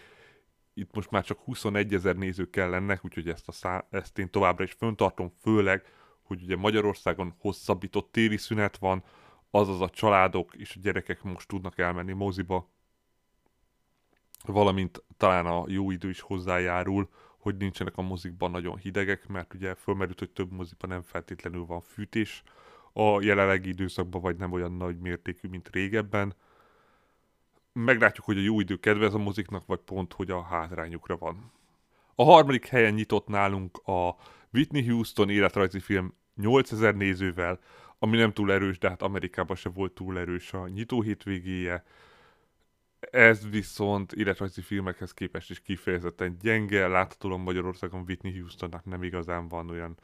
itt 0.79 0.95
most 0.95 1.11
már 1.11 1.23
csak 1.23 1.39
21 1.39 1.93
ezer 1.93 2.15
néző 2.15 2.49
kell 2.49 2.73
ennek, 2.73 3.05
úgyhogy 3.05 3.29
ezt, 3.29 3.47
a 3.47 3.51
szá- 3.51 3.85
ezt 3.89 4.17
én 4.19 4.29
továbbra 4.29 4.63
is 4.63 4.71
föntartom, 4.71 5.31
főleg, 5.41 5.83
hogy 6.21 6.41
ugye 6.43 6.55
Magyarországon 6.55 7.35
hosszabbított 7.37 8.11
téli 8.11 8.37
szünet 8.37 8.77
van, 8.77 9.03
azaz 9.51 9.81
a 9.81 9.89
családok 9.89 10.55
és 10.55 10.75
a 10.75 10.79
gyerekek 10.81 11.23
most 11.23 11.47
tudnak 11.47 11.77
elmenni 11.77 12.13
moziba, 12.13 12.69
valamint 14.45 15.03
talán 15.17 15.45
a 15.45 15.63
jó 15.67 15.91
idő 15.91 16.09
is 16.09 16.19
hozzájárul, 16.19 17.09
hogy 17.37 17.57
nincsenek 17.57 17.97
a 17.97 18.01
mozikban 18.01 18.51
nagyon 18.51 18.77
hidegek, 18.77 19.27
mert 19.27 19.53
ugye 19.53 19.75
fölmerült, 19.75 20.19
hogy 20.19 20.29
több 20.29 20.51
moziban 20.51 20.89
nem 20.89 21.01
feltétlenül 21.01 21.65
van 21.65 21.81
fűtés 21.81 22.43
a 22.93 23.21
jelenlegi 23.21 23.69
időszakban, 23.69 24.21
vagy 24.21 24.37
nem 24.37 24.51
olyan 24.51 24.71
nagy 24.71 24.97
mértékű, 24.97 25.47
mint 25.47 25.69
régebben. 25.71 26.33
Meglátjuk, 27.83 28.25
hogy 28.25 28.37
a 28.37 28.41
jó 28.41 28.59
idő 28.59 28.75
kedvez 28.75 29.13
a 29.13 29.17
moziknak, 29.17 29.65
vagy 29.65 29.79
pont, 29.79 30.13
hogy 30.13 30.31
a 30.31 30.41
hátrányukra 30.41 31.17
van. 31.17 31.51
A 32.15 32.23
harmadik 32.23 32.67
helyen 32.67 32.93
nyitott 32.93 33.27
nálunk 33.27 33.77
a 33.77 34.15
Whitney 34.53 34.87
Houston 34.87 35.29
életrajzi 35.29 35.79
film 35.79 36.13
8000 36.35 36.95
nézővel, 36.95 37.59
ami 37.99 38.17
nem 38.17 38.33
túl 38.33 38.51
erős, 38.51 38.77
de 38.77 38.89
hát 38.89 39.01
Amerikában 39.01 39.55
se 39.55 39.69
volt 39.69 39.91
túl 39.91 40.19
erős 40.19 40.53
a 40.53 40.67
nyitó 40.67 41.01
hétvégéje. 41.01 41.83
Ez 42.99 43.49
viszont 43.49 44.13
életrajzi 44.13 44.61
filmekhez 44.61 45.13
képest 45.13 45.49
is 45.49 45.61
kifejezetten 45.61 46.37
gyenge, 46.41 46.87
láthatóan 46.87 47.39
Magyarországon 47.39 48.03
Whitney 48.07 48.39
Houstonnak 48.39 48.85
nem 48.85 49.03
igazán 49.03 49.47
van 49.47 49.69
olyan 49.69 49.97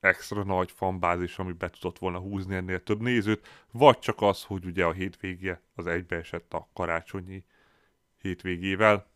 extra 0.00 0.44
nagy 0.44 0.70
fanbázis, 0.70 1.38
ami 1.38 1.52
be 1.52 1.70
tudott 1.70 1.98
volna 1.98 2.18
húzni 2.18 2.54
ennél 2.54 2.82
több 2.82 3.00
nézőt, 3.00 3.48
vagy 3.70 3.98
csak 3.98 4.22
az, 4.22 4.44
hogy 4.44 4.64
ugye 4.64 4.84
a 4.84 4.92
hétvége 4.92 5.62
az 5.74 5.86
egybeesett 5.86 6.54
a 6.54 6.68
karácsonyi 6.72 7.44
hétvégével. 8.16 9.10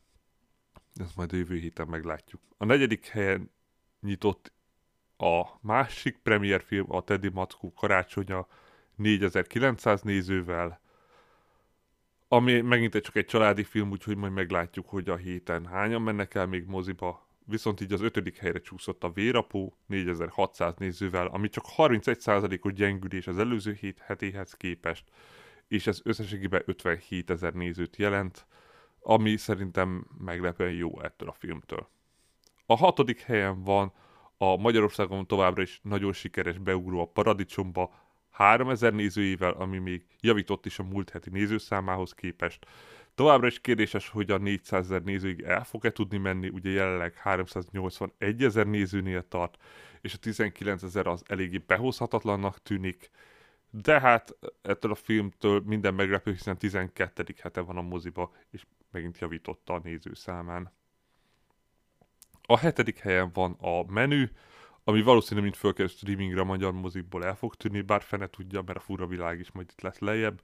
Ezt 0.95 1.17
majd 1.17 1.33
a 1.33 1.37
jövő 1.37 1.57
héten 1.59 1.87
meglátjuk. 1.87 2.41
A 2.57 2.65
negyedik 2.65 3.07
helyen 3.07 3.51
nyitott 4.01 4.53
a 5.17 5.43
másik 5.61 6.19
premier 6.19 6.63
film, 6.63 6.93
a 6.93 7.03
Teddy 7.03 7.29
Mackó 7.29 7.73
karácsonya 7.73 8.47
4900 8.97 10.03
nézővel, 10.03 10.81
ami 12.29 12.61
megint 12.61 13.01
csak 13.01 13.17
egy 13.17 13.27
családi 13.27 13.65
film, 13.65 13.91
úgyhogy 13.91 14.17
majd 14.17 14.33
meglátjuk, 14.33 14.89
hogy 14.89 15.09
a 15.09 15.17
héten 15.17 15.67
hányan 15.67 16.03
mennek 16.03 16.35
el 16.35 16.47
még 16.47 16.65
moziba. 16.65 17.24
Viszont 17.45 17.81
így 17.81 17.93
az 17.93 18.01
ötödik 18.01 18.37
helyre 18.37 18.61
csúszott 18.61 19.05
a 19.05 19.11
Vérapó 19.11 19.77
4600 19.87 20.75
nézővel, 20.77 21.27
ami 21.27 21.49
csak 21.49 21.65
31%-os 21.77 22.73
gyengülés 22.73 23.27
az 23.27 23.39
előző 23.39 23.73
hét 23.73 23.99
hetéhez 23.99 24.53
képest, 24.53 25.05
és 25.69 25.87
ez 25.87 26.01
összességében 26.05 26.63
57 26.65 27.31
ezer 27.31 27.53
nézőt 27.53 27.97
jelent, 27.97 28.47
ami 29.01 29.37
szerintem 29.37 30.07
meglepően 30.19 30.73
jó 30.73 31.01
ettől 31.01 31.29
a 31.29 31.33
filmtől. 31.33 31.89
A 32.67 32.77
hatodik 32.77 33.21
helyen 33.21 33.63
van 33.63 33.93
a 34.37 34.57
Magyarországon 34.57 35.27
továbbra 35.27 35.63
is 35.63 35.81
nagyon 35.83 36.13
sikeres 36.13 36.59
beugró 36.59 37.01
a 37.01 37.09
Paradicsomba, 37.09 37.95
3000 38.31 38.93
nézőivel, 38.93 39.53
ami 39.53 39.79
még 39.79 40.07
javított 40.21 40.67
is 40.67 40.79
a 40.79 40.83
múlt 40.83 41.11
heti 41.11 41.31
nézőszámához 41.31 42.13
képest. 42.13 42.67
Továbbra 43.15 43.47
is 43.47 43.61
kérdéses, 43.61 44.09
hogy 44.09 44.31
a 44.31 44.39
400 44.39 44.85
ezer 44.85 45.03
nézőig 45.03 45.41
el 45.41 45.65
fog-e 45.65 45.91
tudni 45.91 46.19
menni, 46.19 46.49
ugye 46.49 46.71
jelenleg 46.71 47.15
381 47.15 48.43
ezer 48.43 48.67
nézőnél 48.67 49.29
tart, 49.29 49.57
és 50.01 50.15
a 50.15 50.19
19 50.19 50.83
ezer 50.83 51.07
az 51.07 51.23
eléggé 51.27 51.59
behozhatatlannak 51.59 52.63
tűnik, 52.63 53.11
de 53.71 54.01
hát 54.01 54.37
ettől 54.63 54.91
a 54.91 54.95
filmtől 54.95 55.63
minden 55.65 55.95
meglepő, 55.95 56.31
hiszen 56.33 56.59
12. 56.59 57.25
hete 57.41 57.61
van 57.61 57.77
a 57.77 57.83
moziba, 57.83 58.33
és 58.51 58.65
megint 58.91 59.19
javította 59.19 59.75
a 59.75 59.81
nézőszámán. 59.85 60.73
A 62.43 62.59
hetedik 62.59 62.99
helyen 62.99 63.31
van 63.33 63.53
a 63.53 63.93
menü, 63.93 64.29
ami 64.85 65.03
valószínűleg 65.03 65.45
mint 65.45 65.57
fölkerül 65.57 65.89
streamingre 65.89 66.41
a 66.41 66.45
magyar 66.45 66.73
mozikból 66.73 67.25
el 67.25 67.37
fog 67.37 67.55
tűnni, 67.55 67.81
bár 67.81 68.03
fene 68.03 68.27
tudja, 68.27 68.63
mert 68.63 68.79
a 68.79 68.81
fura 68.81 69.07
világ 69.07 69.39
is 69.39 69.51
majd 69.53 69.71
itt 69.71 69.81
lesz 69.81 69.99
lejjebb. 69.99 70.43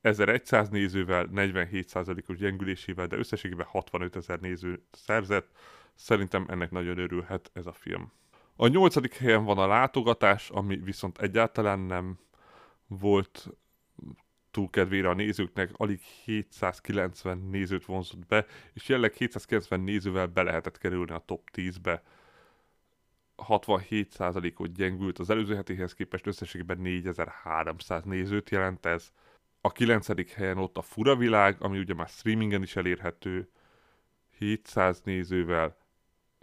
1100 0.00 0.68
nézővel, 0.68 1.28
47%-os 1.32 2.36
gyengülésével, 2.36 3.06
de 3.06 3.16
összességében 3.16 3.66
65 3.66 4.16
ezer 4.16 4.40
néző 4.40 4.82
szerzett. 4.90 5.50
Szerintem 5.94 6.46
ennek 6.48 6.70
nagyon 6.70 6.98
örülhet 6.98 7.50
ez 7.52 7.66
a 7.66 7.72
film. 7.72 8.12
A 8.56 8.66
nyolcadik 8.66 9.14
helyen 9.14 9.44
van 9.44 9.58
a 9.58 9.66
látogatás, 9.66 10.50
ami 10.50 10.76
viszont 10.76 11.18
egyáltalán 11.18 11.78
nem 11.78 12.18
volt 12.86 13.48
túl 14.50 14.70
kedvére 14.70 15.08
a 15.08 15.14
nézőknek, 15.14 15.70
alig 15.72 16.00
790 16.00 17.38
nézőt 17.38 17.84
vonzott 17.84 18.26
be, 18.26 18.46
és 18.72 18.88
jelenleg 18.88 19.12
790 19.12 19.80
nézővel 19.80 20.26
be 20.26 20.42
lehetett 20.42 20.78
kerülni 20.78 21.12
a 21.12 21.18
top 21.26 21.48
10-be. 21.52 22.02
67%-ot 23.36 24.72
gyengült 24.72 25.18
az 25.18 25.30
előző 25.30 25.54
hetéhez 25.54 25.94
képest, 25.94 26.26
összességében 26.26 26.78
4300 26.78 28.04
nézőt 28.04 28.50
jelent 28.50 28.86
ez. 28.86 29.12
A 29.66 29.70
9. 29.70 30.32
helyen 30.32 30.58
ott 30.58 30.76
a 30.76 30.82
Fura 30.82 31.16
Világ, 31.16 31.56
ami 31.58 31.78
ugye 31.78 31.94
már 31.94 32.08
streamingen 32.08 32.62
is 32.62 32.76
elérhető, 32.76 33.48
700 34.38 35.00
nézővel, 35.00 35.76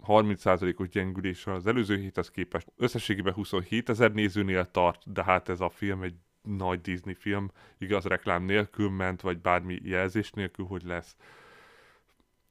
30%-os 0.06 0.88
gyengüléssel 0.88 1.54
az 1.54 1.66
előző 1.66 1.96
héthez 1.96 2.30
képest. 2.30 2.72
Összességében 2.76 3.32
27 3.32 3.88
ezer 3.88 4.12
nézőnél 4.12 4.70
tart, 4.70 5.12
de 5.12 5.24
hát 5.24 5.48
ez 5.48 5.60
a 5.60 5.68
film 5.68 6.02
egy 6.02 6.14
nagy 6.42 6.80
Disney 6.80 7.14
film, 7.14 7.50
igaz 7.78 8.04
reklám 8.04 8.42
nélkül 8.42 8.90
ment, 8.90 9.20
vagy 9.20 9.38
bármi 9.38 9.80
jelzés 9.82 10.30
nélkül, 10.30 10.66
hogy 10.66 10.82
lesz. 10.82 11.16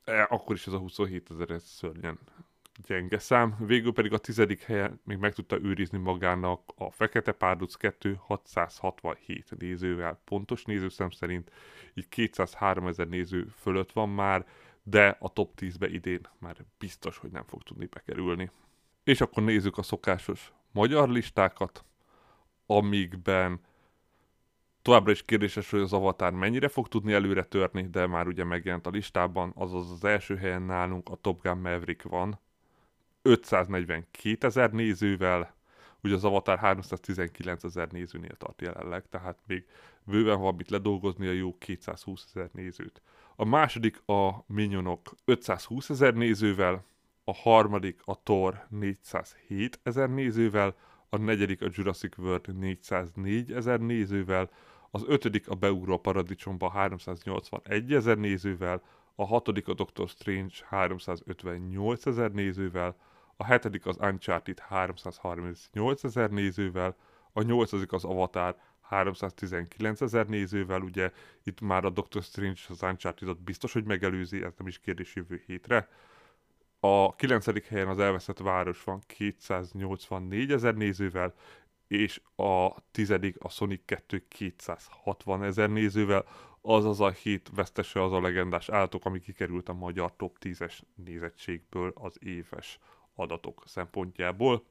E, 0.04 0.28
akkor 0.30 0.56
is 0.56 0.68
ez 0.68 0.74
a 0.74 0.78
27 0.78 1.32
ezer, 1.32 1.50
ez 1.50 1.64
szörnyen 1.64 2.20
gyenge 2.88 3.20
szám. 3.20 3.56
Végül 3.60 3.94
pedig 3.94 4.14
a 4.14 4.18
tizedik 4.18 4.62
helyen 4.62 5.00
még 5.04 5.18
meg 5.18 5.34
tudta 5.34 5.62
őrizni 5.62 5.98
magának 5.98 6.74
a 6.76 6.92
Fekete 6.92 7.32
Párduc 7.32 7.76
2 7.76 8.20
667 8.20 9.58
nézővel, 9.58 10.22
pontos 10.26 10.64
nézőszám 10.64 11.10
szerint, 11.10 11.52
így 11.94 12.10
203 12.10 12.88
ezer 12.88 13.08
néző 13.08 13.48
fölött 13.58 13.92
van 13.92 14.10
már, 14.10 14.46
de 14.84 15.18
a 15.20 15.34
top 15.34 15.54
10-be 15.60 15.90
idén 15.90 16.28
már 16.40 16.56
biztos, 16.78 17.18
hogy 17.18 17.32
nem 17.32 17.46
fog 17.46 17.64
tudni 17.64 17.86
bekerülni. 17.86 18.52
És 19.04 19.22
akkor 19.22 19.44
nézzük 19.44 19.78
a 19.78 19.84
szokásos 19.84 20.54
magyar 20.72 21.10
listákat, 21.10 21.86
amikben 22.66 23.62
Továbbra 24.84 25.12
is 25.12 25.22
kérdéses, 25.22 25.70
hogy 25.70 25.80
az 25.80 25.94
Avatar 25.94 26.34
mennyire 26.34 26.68
fog 26.68 26.88
tudni 26.88 27.14
előre 27.14 27.44
törni, 27.44 27.88
de 27.90 28.08
már 28.08 28.28
ugye 28.28 28.44
megjelent 28.44 28.88
a 28.88 28.90
listában, 28.90 29.52
azaz 29.56 29.92
az 29.92 30.04
első 30.04 30.36
helyen 30.36 30.62
nálunk 30.62 31.10
a 31.10 31.16
Top 31.16 31.42
Gun 31.42 31.58
Maverick 31.58 32.04
van, 32.04 32.40
542 33.24 34.38
ezer 34.40 34.72
nézővel, 34.72 35.54
ugye 36.04 36.16
az 36.16 36.24
Avatar 36.24 36.58
319 36.58 37.64
ezer 37.64 37.88
nézőnél 37.92 38.36
tart 38.38 38.62
jelenleg, 38.62 39.04
tehát 39.10 39.38
még 39.48 39.66
bőven 40.04 40.40
van 40.40 40.56
mit 40.56 40.70
ledolgozni 40.70 41.28
a 41.28 41.32
jó 41.32 41.58
220 41.58 42.26
ezer 42.34 42.50
nézőt. 42.54 43.02
A 43.36 43.46
második 43.46 44.08
a 44.08 44.44
Minionok 44.48 45.16
520 45.26 45.90
ezer 45.90 46.14
nézővel, 46.14 46.86
a 47.24 47.34
harmadik 47.34 48.02
a 48.06 48.24
Thor 48.24 48.66
407 48.70 49.80
ezer 49.84 50.10
nézővel, 50.10 50.76
a 51.10 51.18
negyedik 51.18 51.62
a 51.62 51.70
Jurassic 51.72 52.18
World 52.18 52.58
404 52.58 53.52
ezer 53.52 53.80
nézővel, 53.80 54.50
az 54.92 55.04
ötödik 55.08 55.50
a 55.50 55.56
Beugró 55.56 55.98
Paradicsomba 55.98 56.70
381 56.70 57.94
ezer 57.94 58.18
nézővel, 58.18 58.82
a 59.16 59.26
hatodik 59.26 59.68
a 59.68 59.74
Doctor 59.74 60.10
Strange 60.10 60.56
358 60.70 62.06
ezer 62.06 62.32
nézővel, 62.32 62.96
a 63.38 63.46
hetedik 63.46 63.86
az 63.86 63.98
Uncharted 64.02 64.60
338 64.60 66.04
ezer 66.04 66.30
nézővel, 66.30 66.96
a 67.32 67.42
nyolcadik 67.42 67.92
az 67.92 68.04
Avatar 68.04 68.56
319 68.82 70.02
ezer 70.02 70.28
nézővel, 70.28 70.82
ugye 70.82 71.12
itt 71.44 71.62
már 71.62 71.86
a 71.86 71.90
Doctor 71.90 72.24
Strange 72.24 72.60
az 72.70 72.82
uncharted 72.82 73.38
biztos, 73.38 73.74
hogy 73.74 73.84
megelőzi, 73.84 74.44
ez 74.44 74.54
nem 74.58 74.68
is 74.68 74.80
kérdés 74.80 75.16
jövő 75.16 75.44
hétre. 75.46 75.90
A 76.80 77.16
kilencedik 77.16 77.66
helyen 77.66 77.88
az 77.88 78.00
elveszett 78.00 78.38
város 78.38 78.84
van 78.84 79.02
284 79.08 80.52
ezer 80.52 80.76
nézővel, 80.76 81.34
és 81.88 82.22
a 82.36 82.82
tizedik 82.92 83.36
a 83.40 83.50
Sonic 83.50 83.82
2 83.86 84.26
260 84.28 85.44
ezer 85.44 85.70
nézővel, 85.70 86.26
azaz 86.62 87.00
a 87.00 87.10
hét 87.10 87.50
vesztese 87.56 88.04
az 88.04 88.14
a 88.14 88.22
legendás 88.22 88.70
állatok, 88.70 89.06
ami 89.06 89.20
kikerült 89.20 89.70
a 89.70 89.74
magyar 89.74 90.16
top 90.16 90.38
10-es 90.42 90.80
nézettségből 90.96 91.92
az 91.96 92.18
éves 92.20 92.80
adatok 93.16 93.64
szempontjából. 93.66 94.66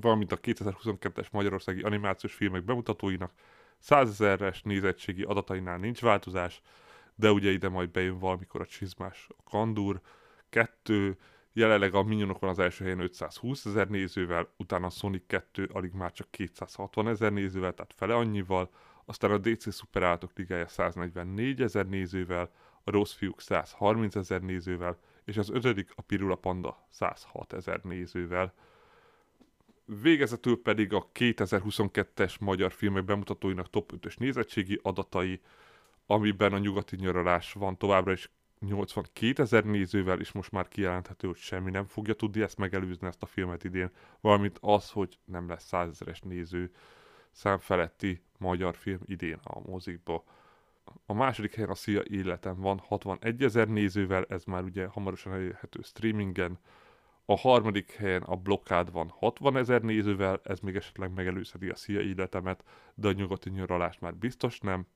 Valamint 0.00 0.32
a 0.32 0.40
2022-es 0.40 1.30
magyarországi 1.30 1.82
animációs 1.82 2.34
filmek 2.34 2.64
bemutatóinak 2.64 3.32
100 3.78 4.08
ezeres 4.08 4.62
nézettségi 4.62 5.22
adatainál 5.22 5.78
nincs 5.78 6.00
változás, 6.00 6.60
de 7.14 7.30
ugye 7.30 7.50
ide 7.50 7.68
majd 7.68 7.90
bejön 7.90 8.18
valamikor 8.18 8.60
a 8.60 8.66
csizmás 8.66 9.26
a 9.28 9.42
kandúr. 9.50 10.00
Kettő, 10.48 11.18
Jelenleg 11.54 11.94
a 11.94 12.02
Minionok 12.02 12.38
van 12.38 12.50
az 12.50 12.58
első 12.58 12.84
helyen 12.84 13.00
520 13.00 13.64
ezer 13.64 13.88
nézővel, 13.88 14.48
utána 14.56 14.86
a 14.86 14.90
Sonic 14.90 15.26
2 15.26 15.70
alig 15.72 15.92
már 15.92 16.12
csak 16.12 16.30
260 16.30 17.08
ezer 17.08 17.32
nézővel, 17.32 17.74
tehát 17.74 17.94
fele 17.96 18.14
annyival, 18.14 18.70
aztán 19.04 19.30
a 19.30 19.38
DC 19.38 19.74
Superállatok 19.74 20.30
ligája 20.34 20.68
144 20.68 21.62
ezer 21.62 21.86
nézővel, 21.86 22.50
a 22.84 22.90
Rossz 22.90 23.12
fiúk 23.12 23.40
130 23.40 24.16
ezer 24.16 24.40
nézővel, 24.40 24.98
és 25.24 25.36
az 25.36 25.50
ötödik 25.50 25.92
a 25.94 26.02
Pirula 26.02 26.34
Panda 26.34 26.86
106 26.90 27.52
ezer 27.52 27.80
nézővel. 27.82 28.54
Végezetül 29.84 30.62
pedig 30.62 30.92
a 30.92 31.08
2022-es 31.14 32.40
magyar 32.40 32.72
filmek 32.72 33.04
bemutatóinak 33.04 33.70
top 33.70 33.92
5-ös 33.96 34.18
nézettségi 34.18 34.80
adatai, 34.82 35.40
amiben 36.06 36.52
a 36.52 36.58
nyugati 36.58 36.96
nyaralás 36.96 37.52
van 37.52 37.78
továbbra 37.78 38.12
is 38.12 38.30
82 38.66 39.42
ezer 39.42 39.64
nézővel, 39.64 40.20
és 40.20 40.32
most 40.32 40.50
már 40.50 40.68
kijelenthető, 40.68 41.26
hogy 41.26 41.36
semmi 41.36 41.70
nem 41.70 41.84
fogja 41.84 42.14
tudni 42.14 42.42
ezt 42.42 42.58
megelőzni, 42.58 43.06
ezt 43.06 43.22
a 43.22 43.26
filmet 43.26 43.64
idén, 43.64 43.90
valamint 44.20 44.58
az, 44.60 44.90
hogy 44.90 45.18
nem 45.24 45.48
lesz 45.48 45.64
százezeres 45.66 46.20
néző 46.20 46.70
számfeletti 47.30 48.22
magyar 48.38 48.74
film 48.74 49.00
idén 49.04 49.38
a 49.42 49.60
mozikba. 49.60 50.24
A 51.06 51.12
második 51.12 51.54
helyen 51.54 51.70
a 51.70 51.74
Szia 51.74 52.02
életem 52.04 52.60
van 52.60 52.78
61 52.78 53.42
ezer 53.42 53.68
nézővel, 53.68 54.24
ez 54.28 54.44
már 54.44 54.62
ugye 54.62 54.86
hamarosan 54.86 55.32
elérhető 55.32 55.80
streamingen. 55.82 56.58
A 57.24 57.36
harmadik 57.36 57.92
helyen 57.92 58.22
a 58.22 58.36
Blokkád 58.36 58.92
van 58.92 59.08
60 59.08 59.56
ezer 59.56 59.82
nézővel, 59.82 60.40
ez 60.44 60.60
még 60.60 60.76
esetleg 60.76 61.12
megelőzheti 61.12 61.68
a 61.68 61.76
Szia 61.76 62.00
életemet, 62.00 62.64
de 62.94 63.08
a 63.08 63.12
nyugati 63.12 63.50
nyaralás 63.50 63.98
már 63.98 64.14
biztos 64.14 64.60
nem. 64.60 64.86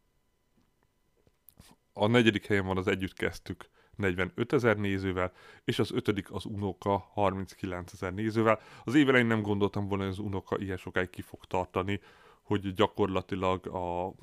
A 1.92 2.06
negyedik 2.06 2.46
helyen 2.46 2.66
van 2.66 2.76
az 2.76 2.86
Együtt 2.86 3.12
kezdtük 3.12 3.70
45 3.96 4.52
ezer 4.52 4.76
nézővel, 4.76 5.32
és 5.64 5.78
az 5.78 5.92
ötödik 5.92 6.32
az 6.32 6.44
Unoka 6.44 6.98
39 7.12 7.92
ezer 7.92 8.14
nézővel. 8.14 8.60
Az 8.84 8.94
év 8.94 9.08
elején 9.08 9.26
nem 9.26 9.42
gondoltam 9.42 9.88
volna, 9.88 10.02
hogy 10.02 10.12
az 10.12 10.18
Unoka 10.18 10.58
ilyen 10.58 10.76
sokáig 10.76 11.10
ki 11.10 11.22
fog 11.22 11.44
tartani, 11.44 12.00
hogy 12.46 12.74
gyakorlatilag 12.74 13.66
a, 13.66 14.14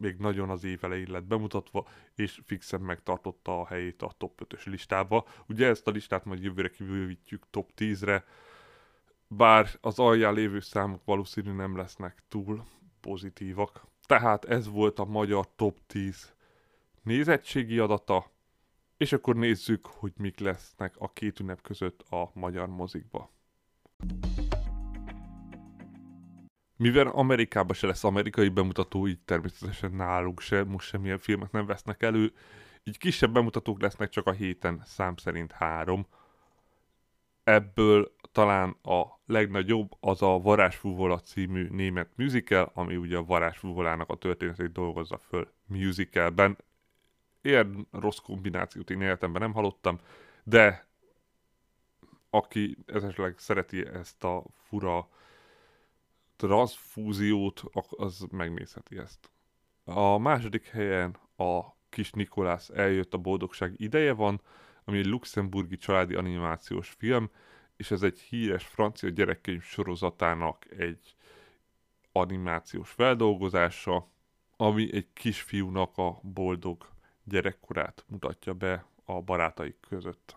még 0.00 0.16
nagyon 0.16 0.50
az 0.50 0.64
év 0.64 0.84
elején 0.84 1.10
lett 1.10 1.24
bemutatva, 1.24 1.88
és 2.14 2.40
fixen 2.44 2.80
megtartotta 2.80 3.60
a 3.60 3.66
helyét 3.66 4.02
a 4.02 4.12
top 4.18 4.42
5-ös 4.44 4.64
listába. 4.64 5.24
Ugye 5.48 5.66
ezt 5.66 5.86
a 5.86 5.90
listát 5.90 6.24
majd 6.24 6.42
jövőre 6.42 6.70
kibővítjük 6.70 7.42
top 7.50 7.70
10-re, 7.76 8.24
bár 9.28 9.68
az 9.80 9.98
alján 9.98 10.34
lévő 10.34 10.60
számok 10.60 11.04
valószínű 11.04 11.52
nem 11.52 11.76
lesznek 11.76 12.22
túl 12.28 12.64
pozitívak. 13.00 13.86
Tehát 14.06 14.44
ez 14.44 14.68
volt 14.68 14.98
a 14.98 15.04
magyar 15.04 15.48
top 15.56 15.78
10 15.86 16.34
nézettségi 17.02 17.78
adata, 17.78 18.30
és 18.96 19.12
akkor 19.12 19.36
nézzük, 19.36 19.86
hogy 19.86 20.12
mik 20.16 20.38
lesznek 20.38 20.94
a 20.98 21.12
két 21.12 21.40
ünnep 21.40 21.62
között 21.62 22.02
a 22.02 22.30
magyar 22.34 22.68
mozikba. 22.68 23.30
Mivel 26.80 27.06
Amerikában 27.06 27.74
se 27.74 27.86
lesz 27.86 28.04
amerikai 28.04 28.48
bemutató, 28.48 29.08
így 29.08 29.18
természetesen 29.18 29.92
nálunk 29.92 30.40
se, 30.40 30.64
most 30.64 30.88
semmilyen 30.88 31.18
filmet 31.18 31.52
nem 31.52 31.66
vesznek 31.66 32.02
elő, 32.02 32.32
így 32.84 32.98
kisebb 32.98 33.32
bemutatók 33.32 33.80
lesznek 33.80 34.08
csak 34.08 34.26
a 34.26 34.32
héten, 34.32 34.82
szám 34.84 35.16
szerint 35.16 35.52
három. 35.52 36.06
Ebből 37.44 38.14
talán 38.32 38.76
a 38.82 39.04
legnagyobb 39.26 39.96
az 40.00 40.22
a 40.22 40.38
Varázsfúvola 40.38 41.18
című 41.18 41.68
német 41.68 42.10
musical, 42.16 42.70
ami 42.74 42.96
ugye 42.96 43.16
a 43.16 43.24
Varázsfúvolának 43.24 44.08
a 44.08 44.16
történetét 44.16 44.72
dolgozza 44.72 45.18
föl 45.18 45.52
musicalben. 45.66 46.56
Ilyen 47.42 47.86
rossz 47.90 48.18
kombinációt 48.18 48.90
én 48.90 49.00
életemben 49.00 49.42
nem 49.42 49.52
hallottam, 49.52 49.98
de 50.44 50.86
aki 52.30 52.76
esetleg 52.86 53.38
szereti 53.38 53.86
ezt 53.86 54.24
a 54.24 54.44
fura 54.68 55.08
transfúziót, 56.40 57.62
az 57.90 58.26
megnézheti 58.30 58.98
ezt. 58.98 59.30
A 59.84 60.18
második 60.18 60.66
helyen 60.66 61.16
a 61.36 61.60
kis 61.88 62.10
Nikolász 62.10 62.68
eljött 62.68 63.14
a 63.14 63.18
boldogság 63.18 63.74
ideje 63.76 64.12
van, 64.12 64.40
ami 64.84 64.98
egy 64.98 65.06
luxemburgi 65.06 65.76
családi 65.76 66.14
animációs 66.14 66.88
film, 66.88 67.30
és 67.76 67.90
ez 67.90 68.02
egy 68.02 68.18
híres 68.18 68.64
francia 68.64 69.08
gyerekkönyv 69.08 69.62
sorozatának 69.62 70.66
egy 70.78 71.14
animációs 72.12 72.90
feldolgozása, 72.90 74.08
ami 74.56 74.94
egy 74.94 75.06
kisfiúnak 75.12 75.98
a 75.98 76.20
boldog 76.22 76.86
gyerekkorát 77.24 78.04
mutatja 78.08 78.54
be 78.54 78.84
a 79.04 79.20
barátaik 79.20 79.76
között. 79.88 80.36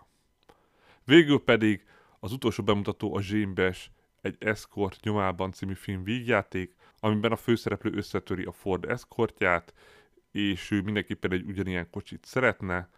Végül 1.04 1.44
pedig 1.44 1.84
az 2.20 2.32
utolsó 2.32 2.62
bemutató 2.62 3.14
a 3.14 3.20
Zsémbes 3.20 3.90
egy 4.24 4.36
Escort 4.38 5.02
nyomában 5.02 5.52
című 5.52 5.74
film 5.74 6.04
vígjáték, 6.04 6.74
amiben 6.98 7.32
a 7.32 7.36
főszereplő 7.36 7.92
összetöri 7.92 8.44
a 8.44 8.52
Ford 8.52 8.84
Escortját, 8.84 9.74
és 10.30 10.70
ő 10.70 10.82
mindenképpen 10.82 11.32
egy 11.32 11.44
ugyanilyen 11.44 11.90
kocsit 11.90 12.24
szeretne, 12.24 12.88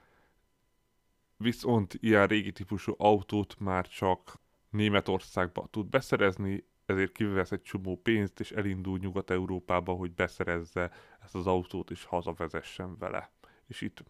viszont 1.37 1.95
ilyen 2.01 2.27
régi 2.27 2.53
típusú 2.53 2.95
autót 2.99 3.59
már 3.59 3.89
csak 3.89 4.39
Németországba 4.71 5.69
tud 5.71 5.87
beszerezni, 5.87 6.65
ezért 6.85 7.13
kivesz 7.13 7.53
egy 7.53 7.63
csomó 7.63 7.97
pénzt, 7.97 8.41
és 8.41 8.53
elindul 8.53 8.99
Nyugat-Európába, 8.99 9.93
hogy 9.93 10.13
beszerezze 10.13 10.91
ezt 11.23 11.35
az 11.35 11.47
autót, 11.47 11.91
és 11.91 12.05
hazavezessen 12.05 12.99
vele. 12.99 13.33
És 13.67 13.81
itt 13.81 14.05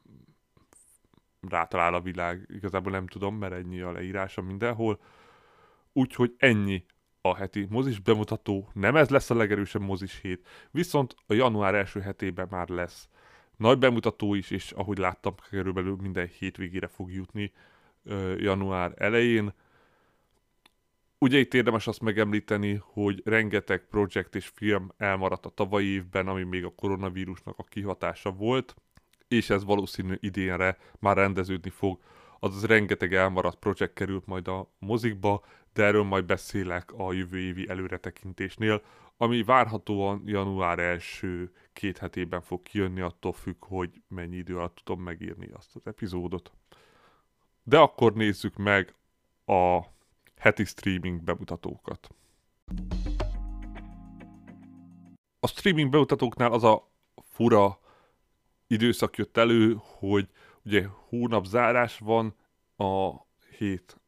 rátalál 1.41 1.95
a 1.95 2.01
világ, 2.01 2.47
igazából 2.49 2.93
nem 2.93 3.07
tudom, 3.07 3.37
mert 3.37 3.53
ennyi 3.53 3.81
a 3.81 3.93
leírása 3.93 4.43
mindenhol. 4.43 5.01
Úgyhogy 5.93 6.35
ennyi 6.39 6.85
a 7.31 7.35
heti 7.37 7.67
mozis 7.71 7.99
bemutató, 7.99 8.69
nem 8.73 8.97
ez 8.97 9.09
lesz 9.09 9.31
a 9.31 9.35
legerősebb 9.35 9.83
mozis 9.83 10.21
hét, 10.21 10.47
viszont 10.71 11.17
a 11.27 11.35
január 11.35 11.75
első 11.75 12.01
hetében 12.01 12.47
már 12.51 12.69
lesz. 12.69 13.09
Nagy 13.57 13.79
bemutató 13.79 14.35
is, 14.35 14.51
és 14.51 14.71
ahogy 14.71 14.99
láttam, 14.99 15.35
körülbelül 15.49 15.97
minden 16.01 16.31
hétvégére 16.39 16.87
fog 16.87 17.13
jutni 17.13 17.53
január 18.37 18.93
elején. 18.97 19.53
Ugye 21.19 21.39
itt 21.39 21.55
érdemes 21.55 21.87
azt 21.87 22.01
megemlíteni, 22.01 22.81
hogy 22.83 23.23
rengeteg 23.25 23.87
projekt 23.91 24.35
és 24.35 24.51
film 24.55 24.93
elmaradt 24.97 25.47
a 25.47 25.51
tavalyi 25.51 25.87
évben, 25.87 26.29
ami 26.29 26.43
még 26.43 26.65
a 26.65 26.75
koronavírusnak 26.77 27.59
a 27.59 27.63
kihatása 27.63 28.31
volt, 28.31 28.75
és 29.29 29.51
ez 29.51 29.65
valószínű 29.65 30.15
idénre 30.21 30.79
már 30.99 31.17
rendeződni 31.17 31.71
fog. 31.71 32.01
Azaz 32.39 32.65
rengeteg 32.65 33.15
elmaradt 33.15 33.59
projekt 33.59 33.95
került 33.95 34.27
majd 34.27 34.49
a 34.49 34.71
mozikba, 34.79 35.45
de 35.77 35.85
erről 35.85 36.03
majd 36.03 36.25
beszélek 36.25 36.93
a 36.93 37.13
jövő 37.13 37.39
évi 37.39 37.69
előretekintésnél, 37.69 38.83
ami 39.17 39.43
várhatóan 39.43 40.23
január 40.25 40.79
első 40.79 41.53
két 41.73 41.99
hetében 41.99 42.41
fog 42.41 42.63
kijönni, 42.63 43.01
attól 43.01 43.33
függ, 43.33 43.65
hogy 43.65 44.03
mennyi 44.09 44.37
idő 44.37 44.57
alatt 44.57 44.81
tudom 44.85 45.03
megírni 45.03 45.51
azt 45.53 45.77
az 45.77 45.87
epizódot. 45.87 46.53
De 47.63 47.79
akkor 47.79 48.15
nézzük 48.15 48.57
meg 48.57 48.95
a 49.45 49.81
heti 50.37 50.65
streaming 50.65 51.23
bemutatókat. 51.23 52.09
A 55.41 55.47
streaming 55.47 55.91
bemutatóknál 55.91 56.53
az 56.53 56.65
a 56.65 56.91
fura 57.23 57.79
időszak 58.67 59.17
jött 59.17 59.37
elő, 59.37 59.77
hogy 59.81 60.29
ugye 60.65 60.87
hónapzárás 61.09 61.99
van 61.99 62.35
a 62.77 63.11
hét 63.59 64.01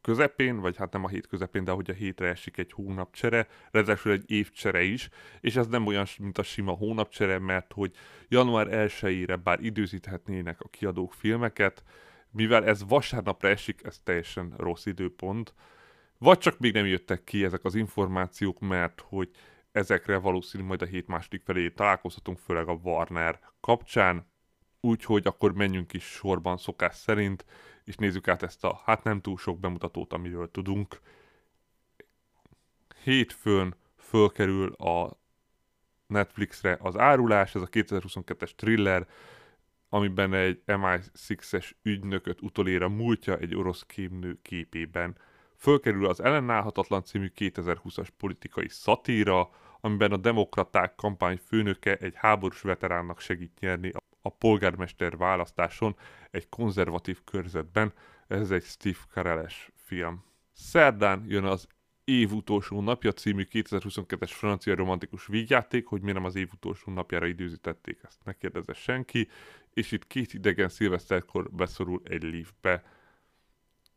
közepén, 0.00 0.60
vagy 0.60 0.76
hát 0.76 0.92
nem 0.92 1.04
a 1.04 1.08
hét 1.08 1.26
közepén, 1.26 1.64
de 1.64 1.70
hogy 1.70 1.90
a 1.90 1.94
hétre 1.94 2.28
esik 2.28 2.56
egy 2.56 2.72
hónapcsere, 2.72 3.46
ráadásul 3.70 4.12
egy 4.12 4.30
évcsere 4.30 4.82
is, 4.82 5.08
és 5.40 5.56
ez 5.56 5.66
nem 5.66 5.86
olyan, 5.86 6.06
mint 6.18 6.38
a 6.38 6.42
sima 6.42 6.72
hónapcsere, 6.72 7.38
mert 7.38 7.72
hogy 7.72 7.94
január 8.28 8.66
1-ére 8.70 9.38
bár 9.42 9.60
időzíthetnének 9.60 10.60
a 10.60 10.68
kiadók 10.68 11.12
filmeket, 11.12 11.84
mivel 12.30 12.64
ez 12.64 12.88
vasárnapra 12.88 13.48
esik, 13.48 13.80
ez 13.84 14.00
teljesen 14.04 14.54
rossz 14.56 14.86
időpont, 14.86 15.54
vagy 16.18 16.38
csak 16.38 16.58
még 16.58 16.72
nem 16.72 16.86
jöttek 16.86 17.24
ki 17.24 17.44
ezek 17.44 17.64
az 17.64 17.74
információk, 17.74 18.58
mert 18.58 19.00
hogy 19.00 19.30
ezekre 19.72 20.16
valószínű 20.16 20.64
majd 20.64 20.82
a 20.82 20.86
hét 20.86 21.06
második 21.06 21.42
felé 21.42 21.68
találkozhatunk, 21.68 22.38
főleg 22.38 22.68
a 22.68 22.80
Warner 22.82 23.40
kapcsán, 23.60 24.26
úgyhogy 24.80 25.26
akkor 25.26 25.54
menjünk 25.54 25.92
is 25.92 26.04
sorban 26.04 26.56
szokás 26.56 26.94
szerint, 26.94 27.44
és 27.84 27.96
nézzük 27.96 28.28
át 28.28 28.42
ezt 28.42 28.64
a 28.64 28.80
hát 28.84 29.04
nem 29.04 29.20
túl 29.20 29.36
sok 29.36 29.60
bemutatót, 29.60 30.12
amiről 30.12 30.50
tudunk. 30.50 31.00
Hétfőn 33.02 33.74
fölkerül 33.96 34.72
a 34.72 35.18
Netflixre 36.06 36.78
az 36.80 36.96
árulás, 36.96 37.54
ez 37.54 37.62
a 37.62 37.68
2022-es 37.68 38.50
thriller, 38.54 39.06
amiben 39.88 40.34
egy 40.34 40.62
MI6-es 40.66 41.70
ügynököt 41.82 42.42
utolér 42.42 42.82
a 42.82 42.88
múltja 42.88 43.36
egy 43.36 43.54
orosz 43.54 43.82
kémnő 43.86 44.38
képében. 44.42 45.16
Fölkerül 45.56 46.06
az 46.06 46.20
Ellenállhatatlan 46.20 47.04
című 47.04 47.32
2020-as 47.36 48.08
politikai 48.16 48.68
szatíra, 48.68 49.50
amiben 49.80 50.12
a 50.12 50.16
demokraták 50.16 50.94
kampány 50.94 51.40
főnöke 51.46 51.96
egy 51.96 52.14
háborús 52.16 52.60
veteránnak 52.60 53.20
segít 53.20 53.58
nyerni 53.60 53.92
a 54.22 54.28
polgármester 54.28 55.16
választáson 55.16 55.96
egy 56.30 56.48
konzervatív 56.48 57.20
körzetben. 57.24 57.92
Ez 58.26 58.50
egy 58.50 58.64
Steve 58.64 58.98
Carell-es 59.12 59.70
film. 59.74 60.24
Szerdán 60.52 61.24
jön 61.28 61.44
az 61.44 61.66
év 62.04 62.32
utolsó 62.32 62.80
napja 62.80 63.12
című 63.12 63.46
2022-es 63.50 64.30
francia 64.30 64.74
romantikus 64.74 65.26
vígjáték, 65.26 65.86
hogy 65.86 66.00
miért 66.00 66.16
nem 66.16 66.26
az 66.26 66.36
év 66.36 66.48
utolsó 66.52 66.92
napjára 66.92 67.26
időzítették, 67.26 67.98
ezt 68.02 68.24
ne 68.24 68.32
kérdezze 68.32 68.72
senki, 68.72 69.28
és 69.72 69.92
itt 69.92 70.06
két 70.06 70.34
idegen 70.34 70.68
szilveszterkor 70.68 71.50
beszorul 71.50 72.00
egy 72.04 72.22
liftbe. 72.22 72.84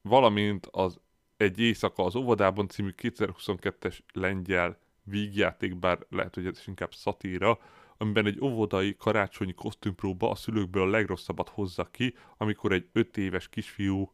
Valamint 0.02 0.68
az 0.72 1.00
egy 1.38 1.60
éjszaka 1.60 2.04
az 2.04 2.16
óvodában 2.16 2.68
című 2.68 2.90
2022-es 2.98 4.00
lengyel 4.14 4.78
vígjáték, 5.04 5.76
bár 5.76 6.06
lehet, 6.10 6.36
hogy 6.36 6.46
ez 6.46 6.64
inkább 6.66 6.94
szatíra, 6.94 7.60
amiben 8.04 8.26
egy 8.26 8.42
óvodai 8.42 8.96
karácsonyi 8.96 9.54
kosztümpróba 9.54 10.30
a 10.30 10.36
szülőkből 10.36 10.84
a 10.84 10.89
legrosszabbat 10.89 11.50
hozza 11.50 11.86
ki, 11.86 12.16
amikor 12.38 12.72
egy 12.72 12.89
öt 12.92 13.18
éves 13.18 13.50
kisfiú 13.50 14.12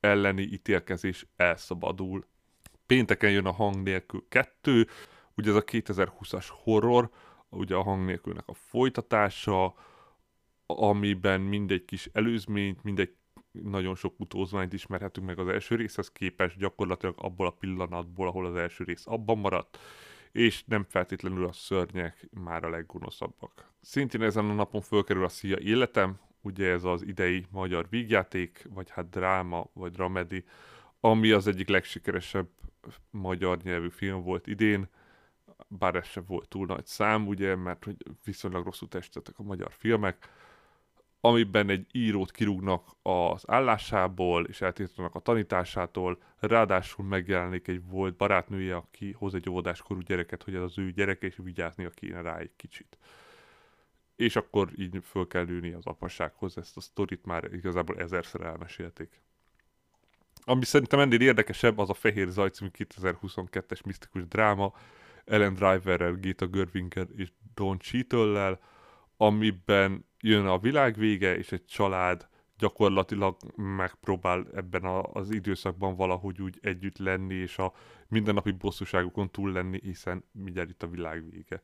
elleni 0.00 0.42
ítélkezés 0.42 1.26
elszabadul. 1.36 2.26
Pénteken 2.86 3.30
jön 3.30 3.46
a 3.46 3.52
hang 3.52 3.82
nélkül 3.82 4.24
kettő, 4.28 4.88
ugye 5.36 5.50
ez 5.50 5.56
a 5.56 5.64
2020-as 5.64 6.46
horror, 6.50 7.10
ugye 7.48 7.74
a 7.74 7.82
hang 7.82 8.04
nélkülnek 8.04 8.48
a 8.48 8.54
folytatása, 8.54 9.74
amiben 10.66 11.40
mindegy 11.40 11.84
kis 11.84 12.08
előzményt, 12.12 12.82
mindegy 12.82 13.14
nagyon 13.52 13.94
sok 13.94 14.20
utózmányt 14.20 14.72
ismerhetünk 14.72 15.26
meg 15.26 15.38
az 15.38 15.48
első 15.48 15.74
részhez 15.74 16.10
képest, 16.10 16.58
gyakorlatilag 16.58 17.14
abból 17.18 17.46
a 17.46 17.50
pillanatból, 17.50 18.28
ahol 18.28 18.46
az 18.46 18.54
első 18.54 18.84
rész 18.84 19.06
abban 19.06 19.38
maradt, 19.38 19.78
és 20.32 20.64
nem 20.64 20.84
feltétlenül 20.88 21.46
a 21.46 21.52
szörnyek 21.52 22.28
már 22.30 22.64
a 22.64 22.70
leggonoszabbak. 22.70 23.70
Szintén 23.80 24.22
ezen 24.22 24.50
a 24.50 24.54
napon 24.54 24.80
fölkerül 24.80 25.24
a 25.24 25.28
Szia 25.28 25.58
Életem, 25.58 26.18
ugye 26.40 26.70
ez 26.70 26.84
az 26.84 27.02
idei 27.02 27.46
magyar 27.50 27.86
vígjáték, 27.90 28.66
vagy 28.74 28.90
hát 28.90 29.10
dráma, 29.10 29.70
vagy 29.72 29.92
dramedi, 29.92 30.44
ami 31.00 31.30
az 31.30 31.46
egyik 31.46 31.68
legsikeresebb 31.68 32.48
magyar 33.10 33.58
nyelvű 33.62 33.88
film 33.88 34.22
volt 34.22 34.46
idén, 34.46 34.88
bár 35.68 35.94
ez 35.94 36.06
sem 36.06 36.24
volt 36.26 36.48
túl 36.48 36.66
nagy 36.66 36.86
szám, 36.86 37.26
ugye, 37.26 37.56
mert 37.56 37.84
hogy 37.84 37.96
viszonylag 38.24 38.64
rosszul 38.64 38.88
testettek 38.88 39.38
a 39.38 39.42
magyar 39.42 39.72
filmek, 39.72 40.28
amiben 41.20 41.68
egy 41.68 41.86
írót 41.92 42.30
kirúgnak 42.30 42.88
az 43.02 43.42
állásából, 43.46 44.44
és 44.44 44.60
eltiltanak 44.60 45.14
a 45.14 45.20
tanításától, 45.20 46.22
ráadásul 46.38 47.04
megjelenik 47.04 47.68
egy 47.68 47.84
volt 47.84 48.16
barátnője, 48.16 48.76
aki 48.76 49.12
hoz 49.12 49.34
egy 49.34 49.48
óvodáskorú 49.48 50.00
gyereket, 50.00 50.42
hogy 50.42 50.54
ez 50.54 50.62
az 50.62 50.78
ő 50.78 50.90
gyereke, 50.90 51.26
és 51.26 51.36
vigyáznia 51.42 51.90
kéne 51.90 52.20
rá 52.20 52.36
egy 52.36 52.52
kicsit. 52.56 52.98
És 54.16 54.36
akkor 54.36 54.68
így 54.76 54.98
föl 55.02 55.26
kell 55.26 55.44
lőni 55.44 55.72
az 55.72 55.86
apasághoz, 55.86 56.58
ezt 56.58 56.76
a 56.76 56.80
sztorit 56.80 57.24
már 57.24 57.52
igazából 57.52 57.98
ezerszer 57.98 58.40
elmesélték. 58.40 59.20
Ami 60.44 60.64
szerintem 60.64 61.00
ennél 61.00 61.20
érdekesebb, 61.20 61.78
az 61.78 61.90
a 61.90 61.94
Fehér 61.94 62.28
Zaj 62.28 62.50
című 62.50 62.70
2022-es 62.72 63.84
misztikus 63.84 64.28
dráma, 64.28 64.74
Ellen 65.24 65.54
Driverrel, 65.54 66.12
Gita 66.12 66.46
Gerwinger 66.46 67.06
és 67.16 67.32
Don 67.54 67.78
Cheadle-lel, 67.78 68.60
amiben 69.22 70.04
jön 70.20 70.46
a 70.46 70.58
világ 70.58 70.96
vége, 70.96 71.36
és 71.36 71.52
egy 71.52 71.64
család 71.64 72.28
gyakorlatilag 72.58 73.36
megpróbál 73.56 74.46
ebben 74.54 74.84
a, 74.84 75.02
az 75.02 75.30
időszakban 75.30 75.96
valahogy 75.96 76.42
úgy 76.42 76.58
együtt 76.62 76.98
lenni, 76.98 77.34
és 77.34 77.58
a 77.58 77.72
mindennapi 78.08 78.50
bosszúságukon 78.50 79.30
túl 79.30 79.52
lenni, 79.52 79.80
hiszen 79.82 80.24
mindjárt 80.32 80.70
itt 80.70 80.82
a 80.82 80.88
világ 80.88 81.30
vége. 81.30 81.62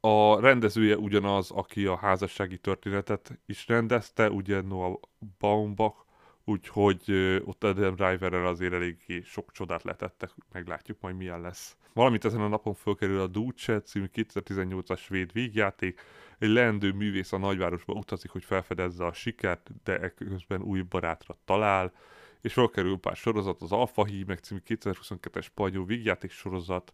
A 0.00 0.40
rendezője 0.40 0.96
ugyanaz, 0.96 1.50
aki 1.50 1.86
a 1.86 1.96
házassági 1.96 2.58
történetet 2.58 3.38
is 3.46 3.68
rendezte, 3.68 4.30
ugye 4.30 4.60
Noah 4.60 5.00
Baumbach, 5.38 6.01
úgyhogy 6.44 7.12
ott 7.44 7.64
Adam 7.64 7.94
Driverrel 7.94 8.46
azért 8.46 8.72
eléggé 8.72 9.20
sok 9.24 9.52
csodát 9.52 9.82
letettek, 9.82 10.30
meglátjuk 10.52 11.00
majd 11.00 11.16
milyen 11.16 11.40
lesz. 11.40 11.76
Valamint 11.92 12.24
ezen 12.24 12.40
a 12.40 12.48
napon 12.48 12.74
fölkerül 12.74 13.20
a 13.20 13.26
Duce 13.26 13.80
című 13.80 14.06
2018-as 14.14 14.98
svéd 14.98 15.32
vígjáték, 15.32 16.00
egy 16.38 16.48
leendő 16.48 16.92
művész 16.92 17.32
a 17.32 17.38
nagyvárosba 17.38 17.92
utazik, 17.92 18.30
hogy 18.30 18.44
felfedezze 18.44 19.04
a 19.04 19.12
sikert, 19.12 19.70
de 19.84 19.98
ekközben 20.00 20.62
új 20.62 20.80
barátra 20.80 21.36
talál, 21.44 21.92
és 22.40 22.52
felkerül 22.52 22.98
pár 22.98 23.16
sorozat, 23.16 23.62
az 23.62 23.72
Alpha 23.72 24.04
Hímek 24.04 24.38
című 24.38 24.60
2022-es 24.66 25.42
spanyol 25.42 25.84
vígjáték 25.84 26.30
sorozat, 26.30 26.92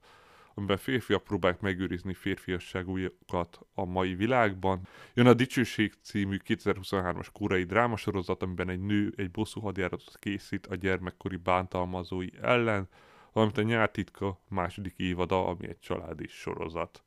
amiben 0.58 0.76
férfiak 0.76 1.24
próbálják 1.24 1.60
megőrizni 1.60 2.14
férfiasságújukat 2.14 3.60
a 3.74 3.84
mai 3.84 4.14
világban. 4.14 4.88
Jön 5.14 5.26
a 5.26 5.34
Dicsőség 5.34 5.94
című 6.02 6.36
2023-as 6.46 7.26
koreai 7.32 7.64
drámasorozat, 7.64 8.42
amiben 8.42 8.68
egy 8.68 8.80
nő 8.80 9.12
egy 9.16 9.30
bosszú 9.30 9.60
hadjáratot 9.60 10.18
készít 10.18 10.66
a 10.66 10.74
gyermekkori 10.74 11.36
bántalmazói 11.36 12.28
ellen, 12.40 12.88
valamint 13.32 13.58
a 13.58 13.62
Nyártitka 13.62 14.40
második 14.48 14.94
évada, 14.96 15.46
ami 15.46 15.68
egy 15.68 15.78
családi 15.78 16.26
sorozat. 16.26 17.02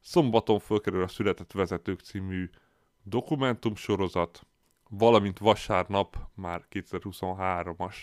Szombaton 0.00 0.58
fölkerül 0.58 1.02
a 1.02 1.08
Született 1.08 1.52
Vezetők 1.52 2.00
című 2.00 2.50
dokumentumsorozat, 3.02 4.46
valamint 4.88 5.38
vasárnap 5.38 6.16
már 6.34 6.64
2023-as 6.70 7.96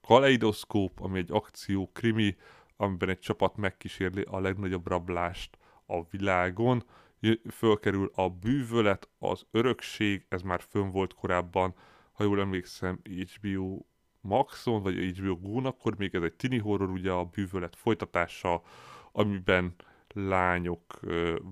Kaleidoszkóp, 0.00 1.00
ami 1.00 1.18
egy 1.18 1.32
akció 1.32 1.90
krimi, 1.92 2.36
amiben 2.80 3.08
egy 3.08 3.18
csapat 3.18 3.56
megkísérli 3.56 4.22
a 4.22 4.40
legnagyobb 4.40 4.86
rablást 4.86 5.58
a 5.86 6.02
világon. 6.10 6.84
Fölkerül 7.50 8.10
a 8.14 8.28
bűvölet, 8.28 9.08
az 9.18 9.46
örökség, 9.50 10.26
ez 10.28 10.42
már 10.42 10.60
fönn 10.60 10.90
volt 10.90 11.14
korábban, 11.14 11.74
ha 12.12 12.24
jól 12.24 12.40
emlékszem, 12.40 13.00
HBO 13.04 13.78
Maxon, 14.20 14.82
vagy 14.82 15.18
HBO 15.18 15.36
Go-n, 15.36 15.66
akkor 15.66 15.96
még 15.96 16.14
ez 16.14 16.22
egy 16.22 16.34
tini 16.34 16.58
horror, 16.58 16.90
ugye 16.90 17.10
a 17.12 17.24
bűvölet 17.24 17.76
folytatása, 17.76 18.62
amiben 19.12 19.74
lányok 20.08 21.00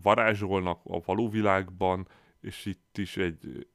varázsolnak 0.03 0.81
a 0.85 1.01
való 1.05 1.29
világban, 1.29 2.09
és 2.41 2.67
itt 2.67 2.99
is 2.99 3.17
egy 3.17 3.69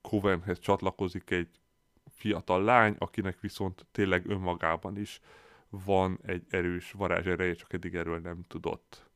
Covenhez 0.00 0.58
csatlakozik 0.58 1.30
egy 1.30 1.60
fiatal 2.08 2.64
lány, 2.64 2.96
akinek 2.98 3.40
viszont 3.40 3.86
tényleg 3.92 4.26
önmagában 4.26 4.98
is 4.98 5.20
van 5.84 6.18
egy 6.22 6.44
erős 6.48 6.92
varázs 6.92 7.26
ereje, 7.26 7.54
csak 7.54 7.72
eddig 7.72 7.94
erről 7.94 8.18
nem 8.18 8.44
tudott. 8.48 9.12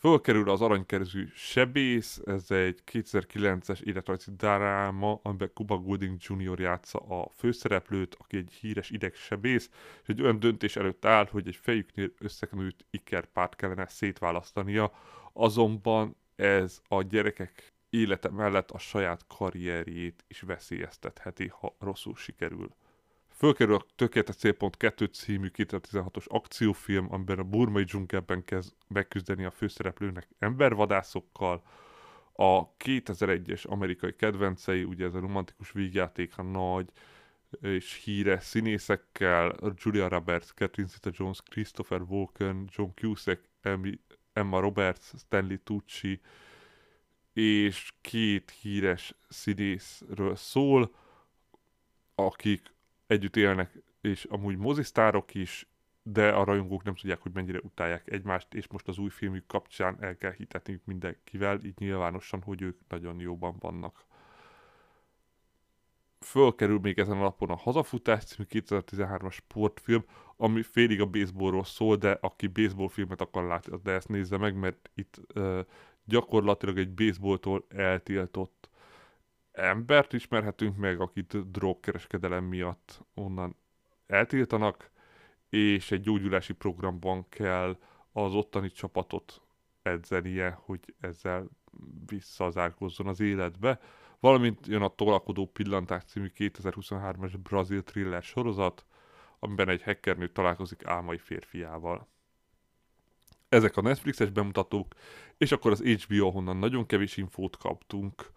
Fölkerül 0.00 0.50
az 0.50 0.60
aranykerzű 0.60 1.28
Sebész, 1.34 2.20
ez 2.24 2.50
egy 2.50 2.82
2009-es 2.92 3.80
életrajzi 3.80 4.30
dráma, 4.36 5.20
amiben 5.22 5.50
Cuba 5.54 5.78
Gooding 5.78 6.16
Jr. 6.20 6.60
játsza 6.60 6.98
a 6.98 7.28
főszereplőt, 7.36 8.16
aki 8.18 8.36
egy 8.36 8.52
híres 8.60 8.90
idegsebész, 8.90 9.70
és 10.02 10.08
egy 10.08 10.22
olyan 10.22 10.38
döntés 10.38 10.76
előtt 10.76 11.04
áll, 11.04 11.26
hogy 11.30 11.48
egy 11.48 11.56
fejüknél 11.56 12.12
összeknőtt 12.18 12.84
ikerpárt 12.90 13.56
kellene 13.56 13.86
szétválasztania, 13.86 14.92
azonban 15.32 16.16
ez 16.36 16.80
a 16.88 17.02
gyerekek 17.02 17.72
élete 17.90 18.28
mellett 18.28 18.70
a 18.70 18.78
saját 18.78 19.24
karrierjét 19.26 20.24
is 20.28 20.40
veszélyeztetheti, 20.40 21.46
ha 21.48 21.76
rosszul 21.78 22.14
sikerül. 22.14 22.74
Fölkerül 23.40 23.74
a 23.74 23.86
Tökéletes 23.96 24.36
Célpont 24.36 24.76
2 24.76 25.04
című 25.04 25.50
2016-os 25.56 26.26
akciófilm, 26.26 27.12
amiben 27.12 27.38
a 27.38 27.44
burmai 27.44 27.84
dzsungelben 27.84 28.44
kezd 28.44 28.72
megküzdeni 28.88 29.44
a 29.44 29.50
főszereplőnek 29.50 30.28
embervadászokkal. 30.38 31.62
A 32.32 32.76
2001-es 32.76 33.66
amerikai 33.66 34.14
kedvencei, 34.16 34.84
ugye 34.84 35.04
ez 35.04 35.14
a 35.14 35.20
romantikus 35.20 35.72
vígjáték 35.72 36.38
a 36.38 36.42
nagy 36.42 36.88
és 37.60 38.02
híres 38.04 38.44
színészekkel, 38.44 39.54
Julia 39.74 40.08
Roberts, 40.08 40.48
Catherine 40.48 40.88
Zeta-Jones, 40.88 41.42
Christopher 41.42 42.00
Walken, 42.00 42.68
John 42.76 42.90
Cusack, 42.94 43.48
Emma 44.32 44.60
Roberts, 44.60 45.04
Stanley 45.18 45.58
Tucci, 45.64 46.20
és 47.32 47.92
két 48.00 48.50
híres 48.50 49.14
színészről 49.28 50.36
szól, 50.36 50.94
akik 52.14 52.78
együtt 53.10 53.36
élnek, 53.36 53.82
és 54.00 54.24
amúgy 54.24 54.56
mozisztárok 54.56 55.34
is, 55.34 55.68
de 56.02 56.28
a 56.28 56.44
rajongók 56.44 56.82
nem 56.82 56.94
tudják, 56.94 57.20
hogy 57.22 57.32
mennyire 57.32 57.58
utálják 57.62 58.10
egymást, 58.10 58.54
és 58.54 58.66
most 58.68 58.88
az 58.88 58.98
új 58.98 59.08
filmük 59.08 59.46
kapcsán 59.46 59.96
el 60.00 60.16
kell 60.16 60.32
hitetni 60.32 60.80
mindenkivel, 60.84 61.60
így 61.64 61.78
nyilvánosan, 61.78 62.42
hogy 62.42 62.62
ők 62.62 62.78
nagyon 62.88 63.20
jóban 63.20 63.56
vannak. 63.58 64.04
Fölkerül 66.20 66.78
még 66.78 66.98
ezen 66.98 67.16
a 67.16 67.20
napon 67.20 67.50
a 67.50 67.56
Hazafutás 67.56 68.24
című 68.24 68.48
2013-as 68.50 69.32
sportfilm, 69.32 70.04
ami 70.36 70.62
félig 70.62 71.00
a 71.00 71.06
baseballról 71.06 71.64
szól, 71.64 71.96
de 71.96 72.18
aki 72.20 72.46
baseball 72.46 72.88
filmet 72.88 73.20
akar 73.20 73.44
látni, 73.44 73.76
de 73.82 73.92
ezt 73.92 74.08
nézze 74.08 74.36
meg, 74.36 74.54
mert 74.54 74.90
itt 74.94 75.20
uh, 75.34 75.60
gyakorlatilag 76.04 76.78
egy 76.78 76.90
baseballtól 76.90 77.64
eltiltott 77.68 78.69
embert 79.60 80.12
ismerhetünk 80.12 80.76
meg, 80.76 81.00
akit 81.00 81.50
drogkereskedelem 81.50 82.44
miatt 82.44 83.04
onnan 83.14 83.56
eltiltanak, 84.06 84.90
és 85.48 85.90
egy 85.90 86.00
gyógyulási 86.00 86.52
programban 86.52 87.28
kell 87.28 87.78
az 88.12 88.34
ottani 88.34 88.70
csapatot 88.70 89.42
edzenie, 89.82 90.58
hogy 90.64 90.94
ezzel 91.00 91.48
visszazárkozzon 92.06 93.06
az 93.06 93.20
életbe. 93.20 93.80
Valamint 94.20 94.66
jön 94.66 94.82
a 94.82 94.94
Tolakodó 94.94 95.46
Pillantás 95.46 96.04
című 96.04 96.30
2023-as 96.36 97.34
brazil 97.42 97.82
thriller 97.82 98.22
sorozat, 98.22 98.86
amiben 99.38 99.68
egy 99.68 99.82
hackernő 99.82 100.28
találkozik 100.28 100.86
álmai 100.86 101.18
férfiával. 101.18 102.08
Ezek 103.48 103.76
a 103.76 103.80
Netflixes 103.80 104.30
bemutatók, 104.30 104.94
és 105.36 105.52
akkor 105.52 105.70
az 105.70 105.82
HBO, 105.82 106.30
honnan 106.30 106.56
nagyon 106.56 106.86
kevés 106.86 107.16
infót 107.16 107.56
kaptunk, 107.56 108.30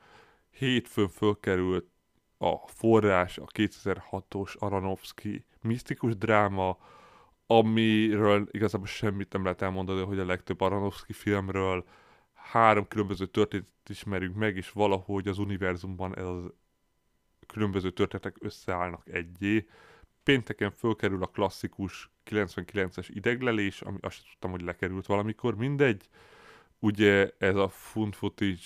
hétfőn 0.54 1.08
fölkerült 1.08 1.86
a 2.38 2.68
forrás, 2.68 3.38
a 3.38 3.46
2006-os 3.46 4.58
Aronofsky 4.58 5.46
misztikus 5.62 6.18
dráma, 6.18 6.78
amiről 7.48 8.48
igazából 8.52 8.88
semmit 8.88 9.34
nem 9.34 9.44
lehet 9.44 9.62
elmondani, 9.62 10.02
hogy 10.02 10.20
a 10.20 10.26
legtöbb 10.26 10.62
Aronofsky 10.62 11.14
filmről 11.14 11.86
három 12.34 12.88
különböző 12.88 13.26
történetet 13.26 13.90
ismerünk 13.90 14.36
meg, 14.36 14.56
és 14.56 14.72
valahogy 14.72 15.28
az 15.28 15.38
univerzumban 15.38 16.18
ez 16.18 16.26
az 16.26 16.52
különböző 17.48 17.92
történetek 17.92 18.36
összeállnak 18.40 19.10
egyé. 19.10 19.68
Pénteken 20.24 20.72
fölkerül 20.72 21.24
a 21.24 21.28
klasszikus 21.28 22.12
99-es 22.26 23.08
ideglelés, 23.10 23.82
ami 23.82 23.98
azt 24.02 24.24
tudtam, 24.30 24.52
hogy 24.52 24.62
lekerült 24.62 25.06
valamikor, 25.06 25.56
mindegy. 25.56 26.10
Ugye 26.80 27.32
ez 27.38 27.56
a 27.56 27.70
fund 27.70 28.14
footage 28.14 28.62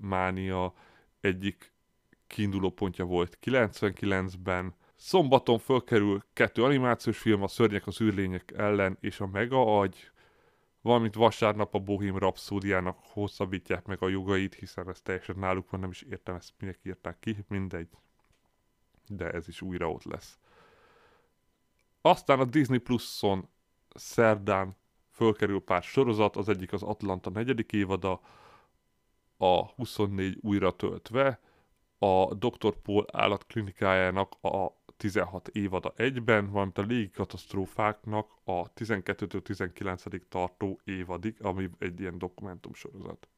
mánia 0.00 0.74
egyik 1.20 1.72
kiinduló 2.26 2.70
pontja 2.70 3.04
volt 3.04 3.38
99-ben. 3.42 4.74
Szombaton 4.96 5.58
fölkerül 5.58 6.24
kettő 6.32 6.64
animációs 6.64 7.18
film, 7.18 7.42
a 7.42 7.48
Szörnyek 7.48 7.86
az 7.86 8.00
űrlények 8.00 8.52
ellen 8.56 8.96
és 9.00 9.20
a 9.20 9.26
Mega 9.26 9.78
Agy, 9.78 10.10
valamint 10.80 11.14
vasárnap 11.14 11.74
a 11.74 11.78
Bohém 11.78 12.18
Rapszódiának 12.18 12.98
hosszabbítják 13.02 13.86
meg 13.86 14.02
a 14.02 14.08
jogait, 14.08 14.54
hiszen 14.54 14.88
ez 14.88 15.00
teljesen 15.00 15.38
náluk 15.38 15.70
van, 15.70 15.80
nem 15.80 15.90
is 15.90 16.02
értem 16.02 16.34
ezt 16.34 16.52
minek 16.58 16.78
írták 16.82 17.18
ki, 17.20 17.44
mindegy. 17.48 17.88
De 19.06 19.30
ez 19.30 19.48
is 19.48 19.60
újra 19.60 19.90
ott 19.90 20.04
lesz. 20.04 20.38
Aztán 22.00 22.40
a 22.40 22.44
Disney 22.44 22.78
Plus-on 22.78 23.48
szerdán 23.94 24.76
fölkerül 25.10 25.60
pár 25.60 25.82
sorozat, 25.82 26.36
az 26.36 26.48
egyik 26.48 26.72
az 26.72 26.82
Atlanta 26.82 27.30
negyedik 27.30 27.72
évada, 27.72 28.20
a 29.42 29.72
24 29.76 30.38
újra 30.40 30.76
töltve, 30.76 31.40
a 31.98 32.34
Dr. 32.34 32.74
Paul 32.82 33.06
állatklinikájának 33.12 34.34
a 34.40 34.78
16 34.96 35.48
évada 35.48 35.92
egyben, 35.96 36.50
valamint 36.50 36.78
a 36.78 36.82
légi 36.82 37.10
katasztrófáknak 37.10 38.28
a 38.44 38.72
12-19. 38.72 40.20
tartó 40.28 40.80
évadig, 40.84 41.36
ami 41.42 41.68
egy 41.78 42.00
ilyen 42.00 42.18
dokumentumsorozat. 42.18 43.28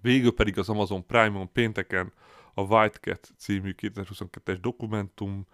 Végül 0.00 0.34
pedig 0.34 0.58
az 0.58 0.68
Amazon 0.68 1.06
Prime-on 1.06 1.52
pénteken 1.52 2.12
a 2.54 2.60
White 2.62 2.98
Cat 2.98 3.32
című 3.36 3.74
2022-es 3.76 4.58
dokumentum 4.60 5.46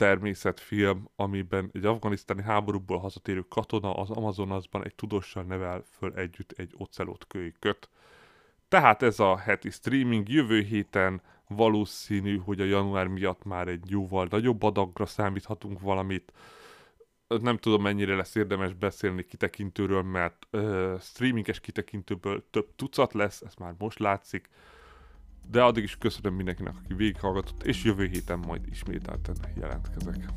természetfilm, 0.00 1.08
amiben 1.16 1.70
egy 1.72 1.84
afganisztáni 1.84 2.42
háborúból 2.42 2.98
hazatérő 2.98 3.44
katona 3.48 3.94
az 3.94 4.10
Amazonasban 4.10 4.84
egy 4.84 4.94
tudóssal 4.94 5.42
nevel 5.42 5.84
föl 5.98 6.12
együtt 6.14 6.52
egy 6.56 6.74
ocelot 6.76 7.26
kölyköt. 7.28 7.88
Tehát 8.68 9.02
ez 9.02 9.18
a 9.20 9.36
heti 9.36 9.70
streaming 9.70 10.28
jövő 10.28 10.60
héten 10.60 11.20
valószínű, 11.48 12.38
hogy 12.38 12.60
a 12.60 12.64
január 12.64 13.06
miatt 13.06 13.44
már 13.44 13.68
egy 13.68 13.90
jóval 13.90 14.26
nagyobb 14.30 14.62
adagra 14.62 15.06
számíthatunk 15.06 15.80
valamit. 15.80 16.32
Nem 17.26 17.56
tudom, 17.56 17.82
mennyire 17.82 18.14
lesz 18.14 18.34
érdemes 18.34 18.72
beszélni 18.72 19.24
kitekintőről, 19.24 20.02
mert 20.02 20.46
uh, 20.52 21.00
streaminges 21.00 21.60
kitekintőből 21.60 22.44
több 22.50 22.68
tucat 22.76 23.12
lesz, 23.12 23.40
ez 23.40 23.54
már 23.54 23.74
most 23.78 23.98
látszik. 23.98 24.48
De 25.50 25.62
addig 25.62 25.82
is 25.82 25.96
köszönöm 25.96 26.34
mindenkinek, 26.34 26.74
aki 26.84 26.94
végighallgatott, 26.94 27.62
és 27.62 27.84
jövő 27.84 28.06
héten 28.06 28.38
majd 28.38 28.66
ismételten 28.70 29.36
jelentkezek. 29.54 30.28